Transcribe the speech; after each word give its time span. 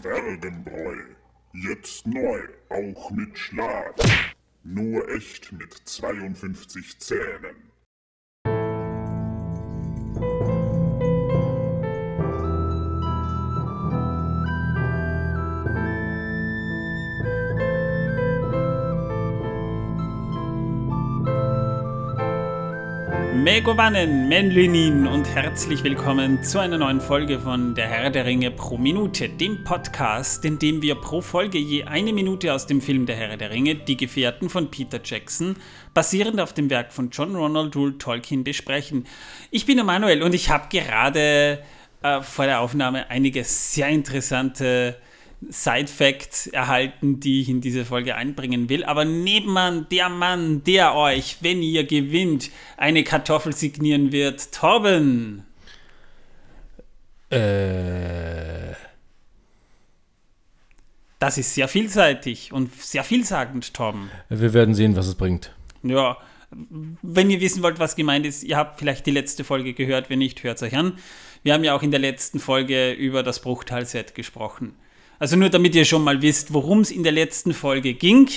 Zwergenbräu. 0.00 0.98
Jetzt 1.52 2.06
neu, 2.06 2.40
auch 2.68 3.10
mit 3.10 3.38
Schlag. 3.38 3.94
Nur 4.62 5.08
echt 5.08 5.52
mit 5.52 5.72
52 5.72 6.98
Zähnen. 6.98 7.72
Megovanen, 23.46 24.28
Menlinin 24.28 25.06
und 25.06 25.24
herzlich 25.28 25.84
willkommen 25.84 26.42
zu 26.42 26.58
einer 26.58 26.78
neuen 26.78 27.00
Folge 27.00 27.38
von 27.38 27.76
Der 27.76 27.86
Herr 27.86 28.10
der 28.10 28.24
Ringe 28.24 28.50
pro 28.50 28.76
Minute, 28.76 29.28
dem 29.28 29.62
Podcast, 29.62 30.44
in 30.44 30.58
dem 30.58 30.82
wir 30.82 30.96
pro 30.96 31.20
Folge 31.20 31.56
je 31.56 31.84
eine 31.84 32.12
Minute 32.12 32.52
aus 32.52 32.66
dem 32.66 32.80
Film 32.80 33.06
Der 33.06 33.14
Herr 33.14 33.36
der 33.36 33.50
Ringe, 33.50 33.76
Die 33.76 33.96
Gefährten 33.96 34.50
von 34.50 34.72
Peter 34.72 34.98
Jackson, 35.00 35.54
basierend 35.94 36.40
auf 36.40 36.54
dem 36.54 36.70
Werk 36.70 36.92
von 36.92 37.10
John 37.10 37.36
Ronald 37.36 37.76
Rule 37.76 37.98
Tolkien 37.98 38.42
besprechen. 38.42 39.06
Ich 39.52 39.64
bin 39.64 39.78
Emanuel 39.78 40.24
und 40.24 40.34
ich 40.34 40.50
habe 40.50 40.66
gerade 40.68 41.62
äh, 42.02 42.22
vor 42.22 42.46
der 42.46 42.58
Aufnahme 42.58 43.10
einige 43.10 43.44
sehr 43.44 43.90
interessante 43.90 44.96
Side-Facts 45.48 46.46
erhalten, 46.48 47.20
die 47.20 47.42
ich 47.42 47.48
in 47.48 47.60
diese 47.60 47.84
Folge 47.84 48.16
einbringen 48.16 48.68
will. 48.68 48.84
Aber 48.84 49.04
nebenan 49.04 49.86
der 49.90 50.08
Mann, 50.08 50.64
der 50.64 50.94
euch, 50.94 51.38
wenn 51.40 51.62
ihr 51.62 51.84
gewinnt, 51.84 52.50
eine 52.76 53.04
Kartoffel 53.04 53.54
signieren 53.54 54.12
wird, 54.12 54.52
Torben. 54.52 55.44
Äh. 57.30 58.74
Das 61.18 61.38
ist 61.38 61.54
sehr 61.54 61.68
vielseitig 61.68 62.52
und 62.52 62.74
sehr 62.74 63.02
vielsagend, 63.02 63.72
Torben. 63.72 64.10
Wir 64.28 64.52
werden 64.52 64.74
sehen, 64.74 64.96
was 64.96 65.06
es 65.06 65.14
bringt. 65.14 65.52
Ja, 65.82 66.18
wenn 67.02 67.30
ihr 67.30 67.40
wissen 67.40 67.62
wollt, 67.62 67.78
was 67.78 67.96
gemeint 67.96 68.26
ist, 68.26 68.42
ihr 68.42 68.56
habt 68.56 68.78
vielleicht 68.78 69.06
die 69.06 69.10
letzte 69.10 69.44
Folge 69.44 69.72
gehört, 69.72 70.10
wenn 70.10 70.18
nicht, 70.18 70.42
hört 70.42 70.56
es 70.56 70.62
euch 70.62 70.76
an. 70.76 70.98
Wir 71.42 71.54
haben 71.54 71.64
ja 71.64 71.74
auch 71.74 71.82
in 71.82 71.90
der 71.90 72.00
letzten 72.00 72.38
Folge 72.38 72.92
über 72.92 73.22
das 73.22 73.40
Bruchteil-Set 73.40 74.14
gesprochen. 74.14 74.74
Also 75.18 75.36
nur 75.36 75.48
damit 75.48 75.74
ihr 75.74 75.84
schon 75.84 76.04
mal 76.04 76.20
wisst, 76.20 76.52
worum 76.52 76.80
es 76.80 76.90
in 76.90 77.02
der 77.02 77.12
letzten 77.12 77.54
Folge 77.54 77.94
ging. 77.94 78.28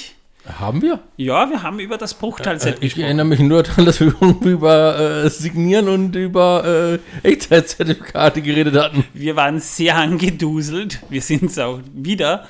Haben 0.57 0.81
wir? 0.81 0.99
Ja, 1.17 1.49
wir 1.49 1.61
haben 1.61 1.79
über 1.79 1.97
das 1.97 2.13
Bruchteil-Set 2.13 2.81
äh, 2.81 2.85
Ich 2.85 2.97
erinnere 2.97 3.25
mich 3.25 3.39
nur 3.39 3.63
daran, 3.63 3.85
dass 3.85 3.99
wir 3.99 4.15
über 4.41 4.97
äh, 5.25 5.29
Signieren 5.29 5.89
und 5.89 6.15
über 6.15 6.99
äh, 7.23 7.27
Echtzeitzertifikate 7.27 8.41
geredet 8.41 8.75
hatten. 8.75 9.03
Wir 9.13 9.35
waren 9.35 9.59
sehr 9.59 9.97
angeduselt. 9.97 11.01
Wir 11.09 11.21
sind 11.21 11.51
es 11.51 11.59
auch 11.59 11.81
wieder. 11.93 12.47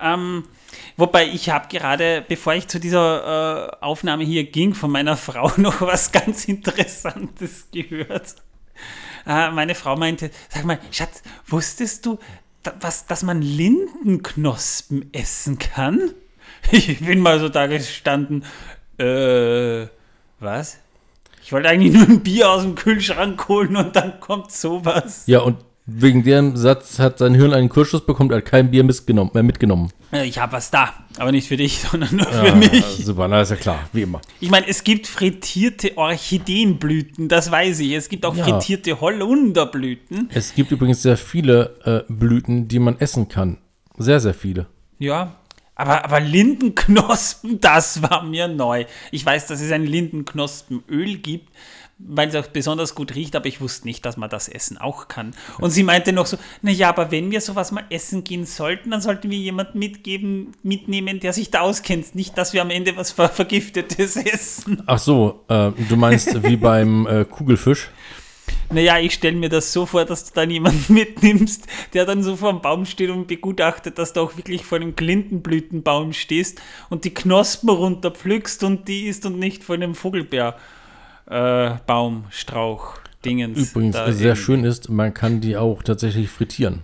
Ähm, 0.00 0.44
wobei 0.96 1.26
ich 1.26 1.50
habe 1.50 1.66
gerade, 1.68 2.24
bevor 2.26 2.54
ich 2.54 2.68
zu 2.68 2.78
dieser 2.78 3.72
äh, 3.80 3.84
Aufnahme 3.84 4.24
hier 4.24 4.44
ging, 4.44 4.72
von 4.72 4.90
meiner 4.90 5.16
Frau 5.18 5.50
noch 5.56 5.80
was 5.80 6.12
ganz 6.12 6.44
Interessantes 6.44 7.68
gehört. 7.72 8.36
Äh, 9.26 9.50
meine 9.50 9.74
Frau 9.74 9.96
meinte, 9.96 10.30
sag 10.48 10.64
mal, 10.64 10.78
Schatz, 10.90 11.22
wusstest 11.46 12.06
du, 12.06 12.18
was, 12.80 13.06
dass 13.06 13.22
man 13.22 13.42
Lindenknospen 13.42 15.12
essen 15.12 15.58
kann? 15.58 16.12
Ich 16.70 17.00
bin 17.00 17.20
mal 17.20 17.40
so 17.40 17.50
da 17.50 17.66
gestanden. 17.66 18.42
Äh, 18.96 19.86
was? 20.40 20.78
Ich 21.42 21.52
wollte 21.52 21.68
eigentlich 21.68 21.92
nur 21.92 22.08
ein 22.08 22.20
Bier 22.20 22.50
aus 22.50 22.62
dem 22.62 22.74
Kühlschrank 22.74 23.48
holen 23.48 23.76
und 23.76 23.94
dann 23.94 24.18
kommt 24.18 24.50
sowas. 24.50 25.24
Ja, 25.26 25.40
und 25.40 25.58
wegen 25.86 26.22
dem 26.22 26.56
Satz 26.56 26.98
hat 26.98 27.18
sein 27.18 27.34
Hirn 27.34 27.52
einen 27.52 27.68
Kursschuss 27.68 28.06
bekommen, 28.06 28.30
er 28.30 28.38
hat 28.38 28.46
kein 28.46 28.70
Bier 28.70 28.84
mitgenommen. 28.84 29.30
Äh, 29.34 29.42
mitgenommen. 29.42 29.90
Ich 30.24 30.38
habe 30.38 30.52
was 30.52 30.70
da, 30.70 30.94
aber 31.18 31.32
nicht 31.32 31.48
für 31.48 31.56
dich, 31.56 31.80
sondern 31.90 32.16
nur 32.16 32.26
für 32.26 32.54
mich. 32.54 32.84
Super, 33.04 33.28
na 33.28 33.42
ist 33.42 33.50
ja 33.50 33.56
klar, 33.56 33.80
wie 33.92 34.02
immer. 34.02 34.20
Ich 34.40 34.50
meine, 34.50 34.66
es 34.66 34.82
gibt 34.84 35.06
frittierte 35.06 35.96
Orchideenblüten, 35.98 37.28
das 37.28 37.50
weiß 37.50 37.80
ich. 37.80 37.92
Es 37.92 38.08
gibt 38.08 38.24
auch 38.24 38.34
Ja. 38.36 38.44
frittierte 38.44 39.00
Holunderblüten. 39.00 40.30
Es 40.32 40.54
gibt 40.54 40.70
übrigens 40.72 41.02
sehr 41.02 41.16
viele 41.16 42.04
äh, 42.08 42.12
Blüten, 42.12 42.68
die 42.68 42.78
man 42.78 42.98
essen 42.98 43.28
kann. 43.28 43.58
Sehr, 43.98 44.20
sehr 44.20 44.34
viele. 44.34 44.66
Ja, 44.98 45.34
aber, 45.74 46.04
aber 46.04 46.20
Lindenknospen, 46.20 47.60
das 47.60 48.00
war 48.02 48.22
mir 48.22 48.48
neu. 48.48 48.84
Ich 49.10 49.24
weiß, 49.26 49.46
dass 49.48 49.60
es 49.60 49.72
ein 49.72 49.84
Lindenknospenöl 49.84 51.18
gibt, 51.18 51.50
weil 52.06 52.28
es 52.28 52.34
auch 52.34 52.46
besonders 52.46 52.94
gut 52.94 53.14
riecht, 53.14 53.34
aber 53.34 53.46
ich 53.46 53.60
wusste 53.60 53.86
nicht, 53.86 54.04
dass 54.04 54.16
man 54.16 54.30
das 54.30 54.48
essen 54.48 54.78
auch 54.78 55.08
kann. 55.08 55.34
Und 55.58 55.70
sie 55.70 55.82
meinte 55.82 56.12
noch 56.12 56.26
so, 56.26 56.36
naja, 56.62 56.88
aber 56.88 57.10
wenn 57.10 57.30
wir 57.30 57.40
sowas 57.40 57.72
mal 57.72 57.84
essen 57.90 58.24
gehen 58.24 58.46
sollten, 58.46 58.90
dann 58.90 59.00
sollten 59.00 59.30
wir 59.30 59.38
jemanden 59.38 59.78
mitgeben, 59.78 60.52
mitnehmen, 60.62 61.20
der 61.20 61.32
sich 61.32 61.50
da 61.50 61.60
auskennt. 61.60 62.14
Nicht, 62.14 62.36
dass 62.36 62.52
wir 62.52 62.62
am 62.62 62.70
Ende 62.70 62.96
was 62.96 63.10
Ver 63.10 63.28
Vergiftetes 63.28 64.16
essen. 64.16 64.82
Ach 64.86 64.98
so, 64.98 65.44
äh, 65.48 65.70
du 65.88 65.96
meinst 65.96 66.42
wie 66.42 66.56
beim 66.56 67.06
äh, 67.06 67.24
Kugelfisch? 67.24 67.90
Naja, 68.70 68.98
ich 68.98 69.14
stelle 69.14 69.36
mir 69.36 69.48
das 69.48 69.72
so 69.72 69.86
vor, 69.86 70.04
dass 70.04 70.24
du 70.24 70.34
dann 70.34 70.50
jemanden 70.50 70.92
mitnimmst, 70.94 71.66
der 71.92 72.06
dann 72.06 72.22
so 72.22 72.36
vor 72.36 72.52
dem 72.52 72.60
Baum 72.60 72.86
steht 72.86 73.10
und 73.10 73.26
begutachtet, 73.26 73.98
dass 73.98 74.12
du 74.12 74.20
auch 74.20 74.36
wirklich 74.36 74.64
vor 74.64 74.76
einem 74.76 74.96
Glindenblütenbaum 74.96 76.12
stehst 76.12 76.60
und 76.90 77.04
die 77.04 77.14
Knospen 77.14 77.70
runterpflückst 77.70 78.64
und 78.64 78.88
die 78.88 79.06
isst 79.06 79.26
und 79.26 79.38
nicht 79.38 79.64
vor 79.64 79.74
einem 79.74 79.94
Vogelbeer. 79.94 80.56
Äh, 81.26 81.70
Baum, 81.86 82.24
Strauch, 82.30 82.98
Dingens. 83.24 83.70
Übrigens, 83.70 83.96
sehr 83.96 84.32
eben. 84.32 84.36
schön 84.36 84.64
ist, 84.64 84.88
man 84.90 85.14
kann 85.14 85.40
die 85.40 85.56
auch 85.56 85.82
tatsächlich 85.82 86.28
frittieren. 86.30 86.82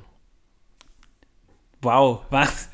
Wow, 1.82 2.20
was? 2.30 2.68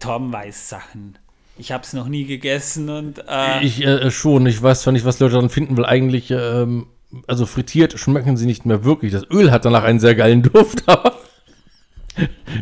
Tom 0.00 0.32
weiß 0.32 0.68
Sachen. 0.68 1.18
Ich 1.56 1.70
habe 1.70 1.84
es 1.84 1.92
noch 1.92 2.08
nie 2.08 2.24
gegessen 2.24 2.90
und 2.90 3.24
äh, 3.28 3.64
Ich 3.64 3.84
äh, 3.84 4.10
schon, 4.10 4.46
ich 4.46 4.60
weiß 4.60 4.82
zwar 4.82 4.92
nicht, 4.92 5.04
was 5.04 5.20
Leute 5.20 5.34
daran 5.34 5.50
finden, 5.50 5.76
weil 5.76 5.86
eigentlich, 5.86 6.30
ähm, 6.32 6.86
also 7.28 7.46
frittiert 7.46 7.98
schmecken 7.98 8.36
sie 8.36 8.46
nicht 8.46 8.66
mehr 8.66 8.84
wirklich. 8.84 9.12
Das 9.12 9.24
Öl 9.30 9.52
hat 9.52 9.64
danach 9.64 9.84
einen 9.84 10.00
sehr 10.00 10.16
geilen 10.16 10.42
Duft, 10.52 10.88
aber 10.88 11.14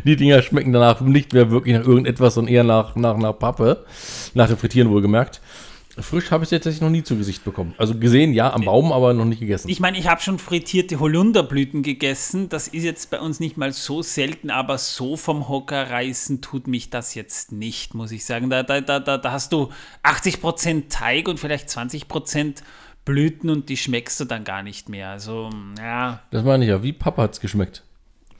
die 0.03 0.15
Dinger 0.15 0.41
schmecken 0.41 0.73
danach 0.73 1.01
nicht 1.01 1.33
mehr 1.33 1.49
wirklich 1.49 1.75
nach 1.75 1.85
irgendetwas, 1.85 2.35
sondern 2.35 2.53
eher 2.53 2.63
nach, 2.63 2.95
nach, 2.95 3.17
nach 3.17 3.37
Pappe. 3.37 3.85
Nach 4.35 4.47
dem 4.47 4.57
Frittieren 4.57 4.89
wohlgemerkt. 4.89 5.41
Frisch 5.99 6.31
habe 6.31 6.43
ich 6.43 6.47
es 6.47 6.49
tatsächlich 6.49 6.81
noch 6.81 6.89
nie 6.89 7.03
zu 7.03 7.15
Gesicht 7.17 7.43
bekommen. 7.43 7.75
Also 7.77 7.95
gesehen, 7.95 8.33
ja, 8.33 8.51
am 8.51 8.65
Baum, 8.65 8.91
aber 8.91 9.13
noch 9.13 9.25
nicht 9.25 9.39
gegessen. 9.39 9.69
Ich 9.69 9.79
meine, 9.79 9.99
ich 9.99 10.07
habe 10.07 10.21
schon 10.21 10.39
frittierte 10.39 10.99
Holunderblüten 10.99 11.83
gegessen. 11.83 12.49
Das 12.49 12.67
ist 12.67 12.83
jetzt 12.83 13.11
bei 13.11 13.19
uns 13.19 13.39
nicht 13.39 13.57
mal 13.57 13.71
so 13.73 14.01
selten, 14.01 14.49
aber 14.49 14.79
so 14.79 15.17
vom 15.17 15.47
Hocker 15.47 15.91
reißen 15.91 16.41
tut 16.41 16.65
mich 16.65 16.89
das 16.89 17.13
jetzt 17.13 17.51
nicht, 17.51 17.93
muss 17.93 18.11
ich 18.11 18.25
sagen. 18.25 18.49
Da, 18.49 18.63
da, 18.63 18.81
da, 18.81 18.99
da, 18.99 19.31
hast 19.31 19.53
du 19.53 19.69
80% 20.03 20.89
Teig 20.89 21.27
und 21.27 21.39
vielleicht 21.39 21.69
20% 21.69 22.63
Blüten 23.05 23.51
und 23.51 23.69
die 23.69 23.77
schmeckst 23.77 24.19
du 24.19 24.25
dann 24.25 24.43
gar 24.45 24.63
nicht 24.63 24.89
mehr. 24.89 25.09
Also, 25.09 25.51
ja. 25.77 26.21
das 26.31 26.43
meine 26.43 26.63
ich 26.63 26.69
ja. 26.69 26.81
Wie 26.81 26.93
Papa 26.93 27.23
hat 27.23 27.33
es 27.33 27.39
geschmeckt. 27.39 27.83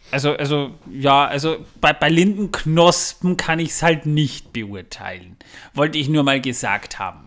Also, 0.09 0.35
also, 0.35 0.71
ja, 0.91 1.25
also 1.25 1.57
bei, 1.81 1.93
bei 1.93 2.09
Lindenknospen 2.09 3.37
kann 3.37 3.59
ich 3.59 3.69
es 3.69 3.83
halt 3.83 4.05
nicht 4.05 4.53
beurteilen. 4.53 5.37
Wollte 5.73 5.97
ich 5.97 6.09
nur 6.09 6.23
mal 6.23 6.41
gesagt 6.41 6.99
haben. 6.99 7.22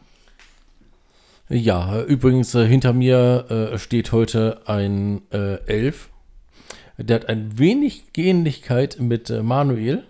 Ja, 1.49 2.03
übrigens, 2.03 2.55
äh, 2.55 2.67
hinter 2.67 2.93
mir 2.93 3.71
äh, 3.73 3.79
steht 3.79 4.11
heute 4.13 4.63
ein 4.67 5.23
äh, 5.31 5.65
Elf. 5.67 6.11
Der 6.99 7.17
hat 7.17 7.29
ein 7.29 7.59
wenig 7.59 8.05
Ähnlichkeit 8.17 8.99
mit 8.99 9.31
äh, 9.31 9.43
Manuel. 9.43 10.05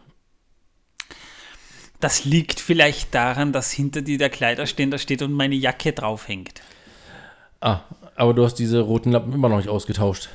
Das 2.00 2.24
liegt 2.24 2.60
vielleicht 2.60 3.14
daran, 3.14 3.52
dass 3.52 3.70
hinter 3.70 4.02
dir 4.02 4.18
der 4.18 4.30
Kleiderständer 4.30 4.98
steht 4.98 5.22
und 5.22 5.32
meine 5.32 5.54
Jacke 5.54 5.92
draufhängt. 5.92 6.62
Ah, 7.60 7.80
aber 8.14 8.32
du 8.32 8.44
hast 8.44 8.54
diese 8.54 8.80
roten 8.80 9.12
Lappen 9.12 9.32
immer 9.32 9.48
noch 9.48 9.56
nicht 9.56 9.68
ausgetauscht. 9.68 10.28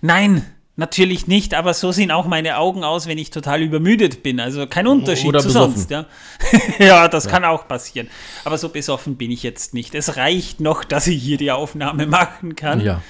Nein, 0.00 0.44
natürlich 0.78 1.26
nicht, 1.26 1.54
aber 1.54 1.74
so 1.74 1.92
sehen 1.92 2.10
auch 2.10 2.26
meine 2.26 2.56
Augen 2.56 2.84
aus, 2.84 3.06
wenn 3.06 3.18
ich 3.18 3.30
total 3.30 3.62
übermüdet 3.62 4.22
bin. 4.22 4.40
Also 4.40 4.66
kein 4.66 4.86
Unterschied 4.86 5.28
Oder 5.28 5.40
zu 5.40 5.48
besoffen. 5.48 5.74
sonst. 5.74 5.90
Ja, 5.90 6.06
ja 6.78 7.08
das 7.08 7.28
kann 7.28 7.44
auch 7.44 7.66
passieren. 7.68 8.08
Aber 8.44 8.56
so 8.56 8.68
besoffen 8.68 9.16
bin 9.16 9.30
ich 9.30 9.42
jetzt 9.42 9.74
nicht. 9.74 9.94
Es 9.94 10.16
reicht 10.16 10.60
noch, 10.60 10.84
dass 10.84 11.06
ich 11.08 11.20
hier 11.22 11.36
die 11.36 11.50
Aufnahme 11.50 12.06
machen 12.06 12.54
kann. 12.54 12.80
Ja, 12.80 13.02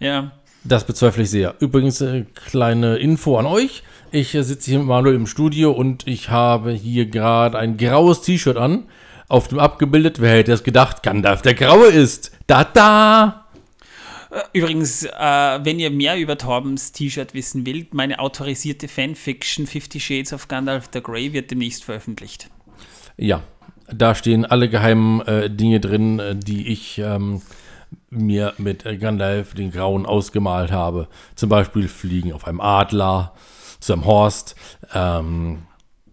ja. 0.00 0.32
das 0.64 0.84
bezweifle 0.84 1.22
ich 1.22 1.30
sehr. 1.30 1.54
Übrigens, 1.60 2.00
äh, 2.00 2.24
kleine 2.46 2.96
Info 2.96 3.36
an 3.36 3.46
euch. 3.46 3.82
Ich 4.10 4.34
äh, 4.34 4.42
sitze 4.42 4.70
hier 4.70 4.78
mit 4.78 4.88
Manuel 4.88 5.14
im 5.14 5.26
Studio 5.26 5.72
und 5.72 6.06
ich 6.06 6.30
habe 6.30 6.72
hier 6.72 7.06
gerade 7.06 7.58
ein 7.58 7.76
graues 7.76 8.22
T-Shirt 8.22 8.56
an. 8.56 8.84
Auf 9.28 9.46
dem 9.46 9.60
abgebildet, 9.60 10.20
wer 10.20 10.38
hätte 10.38 10.52
es 10.52 10.64
gedacht, 10.64 11.04
Gandalf 11.04 11.42
der 11.42 11.54
Graue 11.54 11.86
ist. 11.86 12.32
Da 12.48 12.64
da! 12.64 13.39
Übrigens, 14.52 15.04
äh, 15.04 15.10
wenn 15.10 15.78
ihr 15.78 15.90
mehr 15.90 16.18
über 16.18 16.38
Torbens 16.38 16.92
T-Shirt 16.92 17.34
wissen 17.34 17.66
wollt, 17.66 17.94
meine 17.94 18.20
autorisierte 18.20 18.86
Fanfiction 18.86 19.66
Fifty 19.66 19.98
Shades 19.98 20.32
of 20.32 20.48
Gandalf 20.48 20.88
the 20.92 21.02
Grey 21.02 21.32
wird 21.32 21.50
demnächst 21.50 21.84
veröffentlicht. 21.84 22.48
Ja, 23.16 23.42
da 23.92 24.14
stehen 24.14 24.44
alle 24.44 24.68
geheimen 24.68 25.20
äh, 25.22 25.50
Dinge 25.50 25.80
drin, 25.80 26.18
äh, 26.20 26.36
die 26.36 26.68
ich 26.68 26.98
ähm, 26.98 27.42
mir 28.08 28.54
mit 28.58 28.84
Gandalf 29.00 29.54
den 29.54 29.72
Grauen 29.72 30.06
ausgemalt 30.06 30.70
habe. 30.70 31.08
Zum 31.34 31.48
Beispiel 31.48 31.88
Fliegen 31.88 32.32
auf 32.32 32.46
einem 32.46 32.60
Adler, 32.60 33.34
zu 33.80 33.92
einem 33.92 34.04
Horst, 34.04 34.54
ähm, 34.94 35.62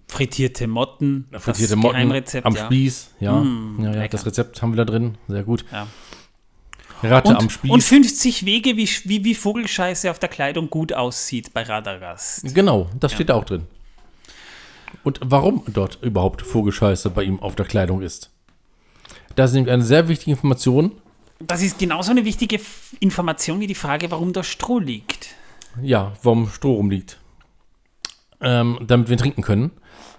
Frittierte 0.09 0.67
Motten. 0.67 1.25
frittierte 1.33 1.75
das 1.75 1.83
Motten 1.83 2.11
am 2.43 2.55
ja. 2.55 2.65
Spieß. 2.65 3.15
Ja, 3.19 3.33
Mm, 3.33 3.83
ja, 3.83 3.93
ja 3.93 4.07
das 4.07 4.25
Rezept 4.25 4.61
haben 4.61 4.71
wir 4.71 4.77
da 4.77 4.85
drin. 4.85 5.17
Sehr 5.27 5.43
gut. 5.43 5.65
Ja. 5.71 5.85
Ratte 7.03 7.35
am 7.35 7.43
Und, 7.43 7.51
Spieß. 7.51 7.71
und 7.71 7.83
50 7.83 8.45
Wege, 8.45 8.75
wie, 8.77 8.89
wie, 9.05 9.23
wie 9.23 9.35
Vogelscheiße 9.35 10.09
auf 10.09 10.19
der 10.19 10.29
Kleidung 10.29 10.69
gut 10.69 10.93
aussieht 10.93 11.53
bei 11.53 11.63
Radagast. 11.63 12.53
Genau, 12.55 12.89
das 12.99 13.13
steht 13.13 13.29
da 13.29 13.35
auch 13.35 13.45
drin. 13.45 13.67
Und 15.03 15.19
warum 15.23 15.63
dort 15.67 15.99
überhaupt 16.01 16.41
Vogelscheiße 16.41 17.09
bei 17.09 17.23
ihm 17.23 17.39
auf 17.39 17.55
der 17.55 17.65
Kleidung 17.65 18.01
ist. 18.01 18.31
Das 19.35 19.51
ist 19.51 19.55
nämlich 19.55 19.73
eine 19.73 19.83
sehr 19.83 20.07
wichtige 20.07 20.31
Information. 20.31 20.91
Das 21.39 21.61
ist 21.61 21.77
genauso 21.77 22.11
eine 22.11 22.25
wichtige 22.25 22.59
Information 22.99 23.59
wie 23.59 23.67
die 23.67 23.75
Frage, 23.75 24.09
warum 24.09 24.33
da 24.33 24.43
Stroh 24.43 24.79
liegt. 24.79 25.35
Ja, 25.81 26.13
warum 26.23 26.49
Stroh 26.49 26.73
rumliegt. 26.73 27.19
Ähm, 28.41 28.79
damit 28.81 29.09
wir 29.09 29.17
trinken 29.17 29.41
können, 29.43 29.71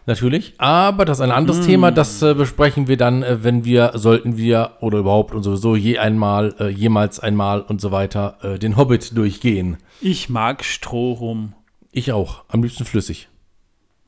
natürlich. 0.09 0.55
Aber 0.59 1.05
das 1.05 1.19
ist 1.19 1.23
ein 1.23 1.31
anderes 1.31 1.65
Thema, 1.65 1.93
das 1.93 2.21
äh, 2.23 2.35
besprechen 2.35 2.89
wir 2.89 2.97
dann, 2.97 3.23
äh, 3.23 3.45
wenn 3.45 3.65
wir, 3.65 3.93
sollten 3.95 4.37
wir 4.37 4.73
oder 4.81 4.99
überhaupt 4.99 5.35
und 5.35 5.45
sowieso 5.45 5.77
je 5.77 5.99
einmal, 5.99 6.55
äh, 6.59 6.69
jemals 6.69 7.21
einmal 7.21 7.61
und 7.61 7.81
so 7.81 7.93
weiter 7.93 8.39
äh, 8.43 8.59
den 8.59 8.77
Hobbit 8.77 9.17
durchgehen. 9.17 9.77
Ich 10.01 10.29
mag 10.29 10.65
Stroh 10.65 11.13
rum. 11.13 11.53
Ich 11.93 12.13
auch, 12.13 12.45
am 12.49 12.63
liebsten 12.63 12.85
flüssig. 12.85 13.29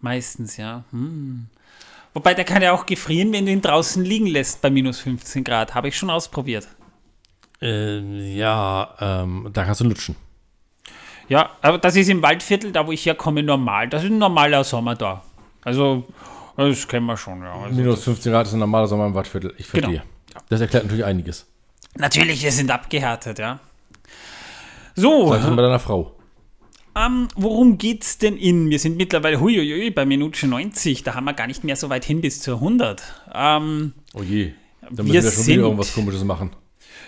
Meistens, 0.00 0.56
ja. 0.56 0.84
Hm. 0.90 1.46
Wobei, 2.14 2.34
der 2.34 2.44
kann 2.44 2.62
ja 2.62 2.72
auch 2.72 2.86
gefrieren, 2.86 3.32
wenn 3.32 3.46
du 3.46 3.52
ihn 3.52 3.62
draußen 3.62 4.04
liegen 4.04 4.26
lässt 4.26 4.62
bei 4.62 4.70
minus 4.70 4.98
15 5.00 5.44
Grad. 5.44 5.74
Habe 5.74 5.88
ich 5.88 5.96
schon 5.96 6.10
ausprobiert. 6.10 6.66
Äh, 7.62 8.34
ja, 8.34 8.94
ähm, 9.00 9.50
da 9.52 9.64
kannst 9.64 9.80
du 9.80 9.84
lutschen. 9.84 10.16
Ja, 11.28 11.50
aber 11.62 11.78
das 11.78 11.94
ist 11.94 12.08
im 12.08 12.22
Waldviertel, 12.22 12.72
da 12.72 12.86
wo 12.86 12.90
ich 12.90 13.06
herkomme, 13.06 13.44
normal. 13.44 13.88
Das 13.88 14.02
ist 14.02 14.10
ein 14.10 14.18
normaler 14.18 14.64
Sommer 14.64 14.96
da. 14.96 15.22
Also, 15.62 16.04
das 16.56 16.86
kennen 16.88 17.06
wir 17.06 17.16
schon, 17.16 17.42
ja. 17.42 17.52
Also, 17.52 17.74
Minus 17.76 18.04
15 18.04 18.32
Grad 18.32 18.46
ist 18.46 18.52
ein 18.54 18.58
normaler 18.60 18.86
Sommer 18.86 19.06
im 19.06 19.14
Wattviertel. 19.14 19.54
Ich 19.58 19.66
verstehe. 19.66 19.90
Genau. 20.28 20.40
Das 20.48 20.60
erklärt 20.60 20.84
natürlich 20.84 21.04
einiges. 21.04 21.46
natürlich, 21.96 22.42
wir 22.42 22.52
sind 22.52 22.70
abgehärtet, 22.70 23.38
ja. 23.38 23.60
So, 24.94 25.32
Sag 25.32 25.56
bei 25.56 25.62
deiner 25.62 25.78
Frau. 25.78 26.14
ähm, 26.96 27.28
worum 27.36 27.78
geht's 27.78 28.18
denn 28.18 28.36
in? 28.36 28.70
Wir 28.70 28.78
sind 28.78 28.96
mittlerweile 28.96 29.40
huiuiui, 29.40 29.90
bei 29.90 30.04
Minute 30.04 30.46
90. 30.46 31.02
Da 31.04 31.14
haben 31.14 31.24
wir 31.24 31.32
gar 31.34 31.46
nicht 31.46 31.64
mehr 31.64 31.76
so 31.76 31.88
weit 31.88 32.04
hin 32.04 32.20
bis 32.20 32.40
zur 32.42 32.56
100. 32.56 33.02
Ähm, 33.34 33.92
Oh 34.14 34.22
je. 34.22 34.52
Da 34.82 34.88
Wir 34.90 35.04
müssen 35.04 35.12
wir 35.14 35.22
schon 35.22 35.30
sind- 35.30 35.54
wieder 35.54 35.62
irgendwas 35.64 35.94
komisches 35.94 36.24
machen. 36.24 36.50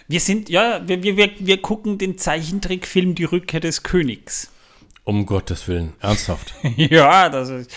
wir 0.09 0.21
sind, 0.21 0.49
ja, 0.49 0.81
wir, 0.87 1.03
wir, 1.03 1.17
wir, 1.17 1.31
wir 1.39 1.61
gucken 1.61 1.99
den 1.99 2.17
Zeichentrickfilm 2.19 3.15
Die 3.15 3.25
Rückkehr 3.25 3.61
des 3.61 3.83
Königs. 3.83 4.51
Um 5.05 5.27
Gottes 5.27 5.67
Willen. 5.67 5.95
Ernsthaft. 6.01 6.55
Ja, 6.77 7.29
das 7.29 7.49
ist, 7.49 7.71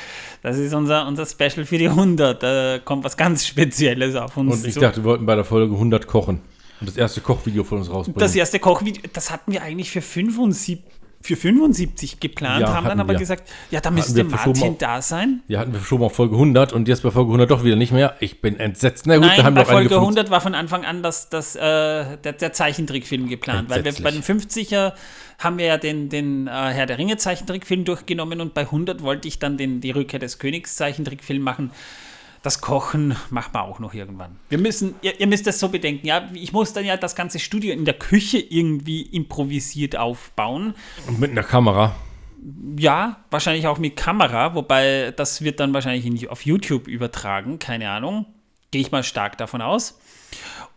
das 0.46 0.60
ist 0.60 0.76
unser, 0.76 1.08
unser 1.08 1.26
Special 1.26 1.66
für 1.66 1.80
die 1.80 1.90
100. 1.90 2.44
Da 2.44 2.78
kommt 2.78 3.04
was 3.04 3.18
ganz 3.18 3.48
Spezielles 3.48 4.14
auf 4.16 4.38
uns 4.38 4.58
Und 4.58 4.68
ich 4.68 4.76
zu. 4.76 4.80
dachte, 4.80 4.98
wir 4.98 5.06
wollten 5.06 5.26
bei 5.26 5.34
der 5.34 5.44
Folge 5.44 5.74
100 5.74 6.06
kochen. 6.06 6.40
Und 6.80 6.88
das 6.88 6.98
erste 6.98 7.22
Kochvideo 7.22 7.64
von 7.64 7.80
uns 7.80 7.90
rausbringen. 7.90 8.20
das 8.20 8.36
erste 8.36 8.60
Kochvideo, 8.60 9.02
das 9.12 9.32
hatten 9.32 9.52
wir 9.52 9.64
eigentlich 9.64 9.90
für 9.90 10.02
75, 10.02 10.84
für 11.22 11.36
75 11.36 12.20
geplant, 12.20 12.62
Ja, 12.62 12.74
haben 12.74 12.86
dann 12.88 13.00
aber 13.00 13.14
wir. 13.14 13.20
gesagt, 13.20 13.50
ja, 13.72 13.80
da 13.82 13.90
müsste 13.92 14.24
Martin 14.24 14.64
auf- 14.74 14.78
da 14.78 15.02
sein. 15.02 15.42
ja, 15.48 15.60
hatten 15.60 15.74
wir 15.74 15.80
schon 15.80 16.00
mal 16.00 16.10
Folge 16.10 16.36
100 16.36 16.72
und 16.74 16.88
jetzt 16.88 17.02
bei 17.04 17.12
Folge 17.12 17.30
100 17.32 17.50
doch 17.50 17.64
wieder 17.64 17.76
nicht 17.76 17.92
mehr. 17.92 18.16
Ich 18.20 18.42
bin 18.42 18.60
entsetzt. 18.60 19.08
Na 19.08 19.16
gut, 19.18 19.26
Nein, 19.26 19.38
da 19.38 19.44
haben 19.44 19.56
bei 19.56 19.66
Folge 19.66 19.90
gefunden. 19.90 20.06
100 20.18 20.30
war 20.30 20.42
von 20.42 20.54
Anfang 20.54 20.86
an 20.86 21.02
das, 21.02 21.30
das, 21.30 21.56
äh, 21.56 21.60
der, 21.60 22.18
der 22.34 22.54
Zeichentrickfilm 22.54 23.28
geplant, 23.28 23.70
weil 23.70 23.84
wir 23.84 23.94
bei 24.04 24.12
den 24.12 24.22
50er 24.22 24.94
haben 25.40 25.58
wir 25.58 25.66
ja 25.66 25.78
den, 25.78 26.10
den 26.10 26.48
äh, 26.48 26.52
Herr 26.52 26.86
der 26.86 26.98
Ringe 26.98 27.18
Zeichentrickfilm 27.18 27.86
durchgenommen 27.86 28.40
und 28.40 28.54
bei 28.54 28.62
100 28.62 29.02
wollte 29.02 29.28
ich 29.28 29.40
dann 29.40 29.58
den, 29.58 29.82
die 29.82 29.92
Rückkehr 29.92 30.20
des 30.20 30.40
Königs 30.40 30.76
Zeichentrickfilm 30.76 31.42
machen. 31.42 31.72
Das 32.46 32.62
Kochen 32.62 33.16
machen 33.32 33.56
wir 33.56 33.64
auch 33.64 33.80
noch 33.80 33.96
irgendwann. 33.96 34.36
Wir 34.50 34.60
müssen, 34.60 34.94
ihr, 35.02 35.20
ihr 35.20 35.26
müsst 35.26 35.48
das 35.48 35.60
so 35.60 35.70
bedenken, 35.70 36.06
ja, 36.06 36.30
ich 36.36 36.54
muss 36.54 36.74
dann 36.74 36.86
ja 36.86 36.96
das 36.96 37.16
ganze 37.16 37.40
Studio 37.40 37.74
in 37.74 37.86
der 37.86 37.96
Küche 37.96 38.38
irgendwie 38.38 39.02
improvisiert 39.02 39.98
aufbauen. 39.98 40.76
Und 41.08 41.20
mit 41.20 41.32
einer 41.32 41.42
Kamera. 41.42 41.96
Ja, 42.78 43.18
wahrscheinlich 43.32 43.66
auch 43.66 43.80
mit 43.80 43.96
Kamera, 43.96 44.54
wobei 44.54 45.12
das 45.16 45.42
wird 45.42 45.60
dann 45.60 45.74
wahrscheinlich 45.74 46.06
in, 46.06 46.30
auf 46.30 46.46
YouTube 46.46 46.88
übertragen, 46.88 47.58
keine 47.58 47.90
Ahnung. 47.90 48.28
Gehe 48.70 48.82
ich 48.82 48.92
mal 48.92 49.04
stark 49.04 49.40
davon 49.40 49.64
aus. 49.64 50.00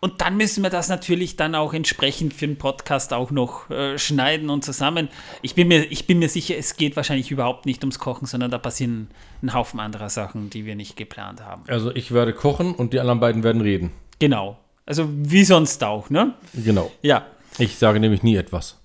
Und 0.01 0.21
dann 0.21 0.37
müssen 0.37 0.63
wir 0.63 0.71
das 0.71 0.89
natürlich 0.89 1.37
dann 1.37 1.55
auch 1.55 1.75
entsprechend 1.75 2.33
für 2.33 2.47
den 2.47 2.57
Podcast 2.57 3.13
auch 3.13 3.31
noch 3.31 3.69
äh, 3.71 3.99
schneiden 3.99 4.49
und 4.49 4.65
zusammen. 4.65 5.09
Ich 5.43 5.55
bin, 5.55 5.69
mir, 5.69 5.85
ich 5.91 6.07
bin 6.07 6.21
mir 6.21 6.29
sicher, 6.29 6.57
es 6.57 6.77
geht 6.77 6.95
wahrscheinlich 6.95 7.31
überhaupt 7.31 7.67
nicht 7.67 7.83
ums 7.83 7.99
Kochen, 7.99 8.27
sondern 8.27 8.51
da 8.51 8.59
passieren 8.59 9.09
ein 9.43 9.55
Haufen 9.55 9.81
anderer 9.81 10.09
Sachen, 10.09 10.51
die 10.51 10.65
wir 10.65 10.77
nicht 10.77 10.97
geplant 10.97 11.45
haben. 11.45 11.65
Also 11.67 11.95
ich 11.95 12.13
werde 12.13 12.33
kochen 12.33 12.75
und 12.75 12.93
die 12.93 13.01
anderen 13.01 13.19
beiden 13.19 13.43
werden 13.43 13.61
reden. 13.61 13.91
Genau. 14.21 14.59
Also 14.87 15.09
wie 15.11 15.45
sonst 15.45 15.83
auch, 15.83 16.11
ne? 16.11 16.35
Genau. 16.55 16.91
Ja. 17.03 17.27
Ich 17.59 17.77
sage 17.77 17.99
nämlich 17.99 18.23
nie 18.23 18.37
etwas. 18.37 18.79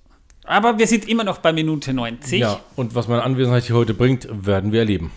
Aber 0.45 0.77
wir 0.77 0.87
sind 0.87 1.07
immer 1.07 1.23
noch 1.23 1.37
bei 1.37 1.53
Minute 1.53 1.93
90. 1.93 2.39
Ja, 2.39 2.59
und 2.75 2.95
was 2.95 3.07
meine 3.07 3.23
Anwesenheit 3.23 3.63
hier 3.63 3.75
heute 3.75 3.93
bringt, 3.93 4.27
werden 4.29 4.71
wir 4.71 4.79
erleben. 4.79 5.11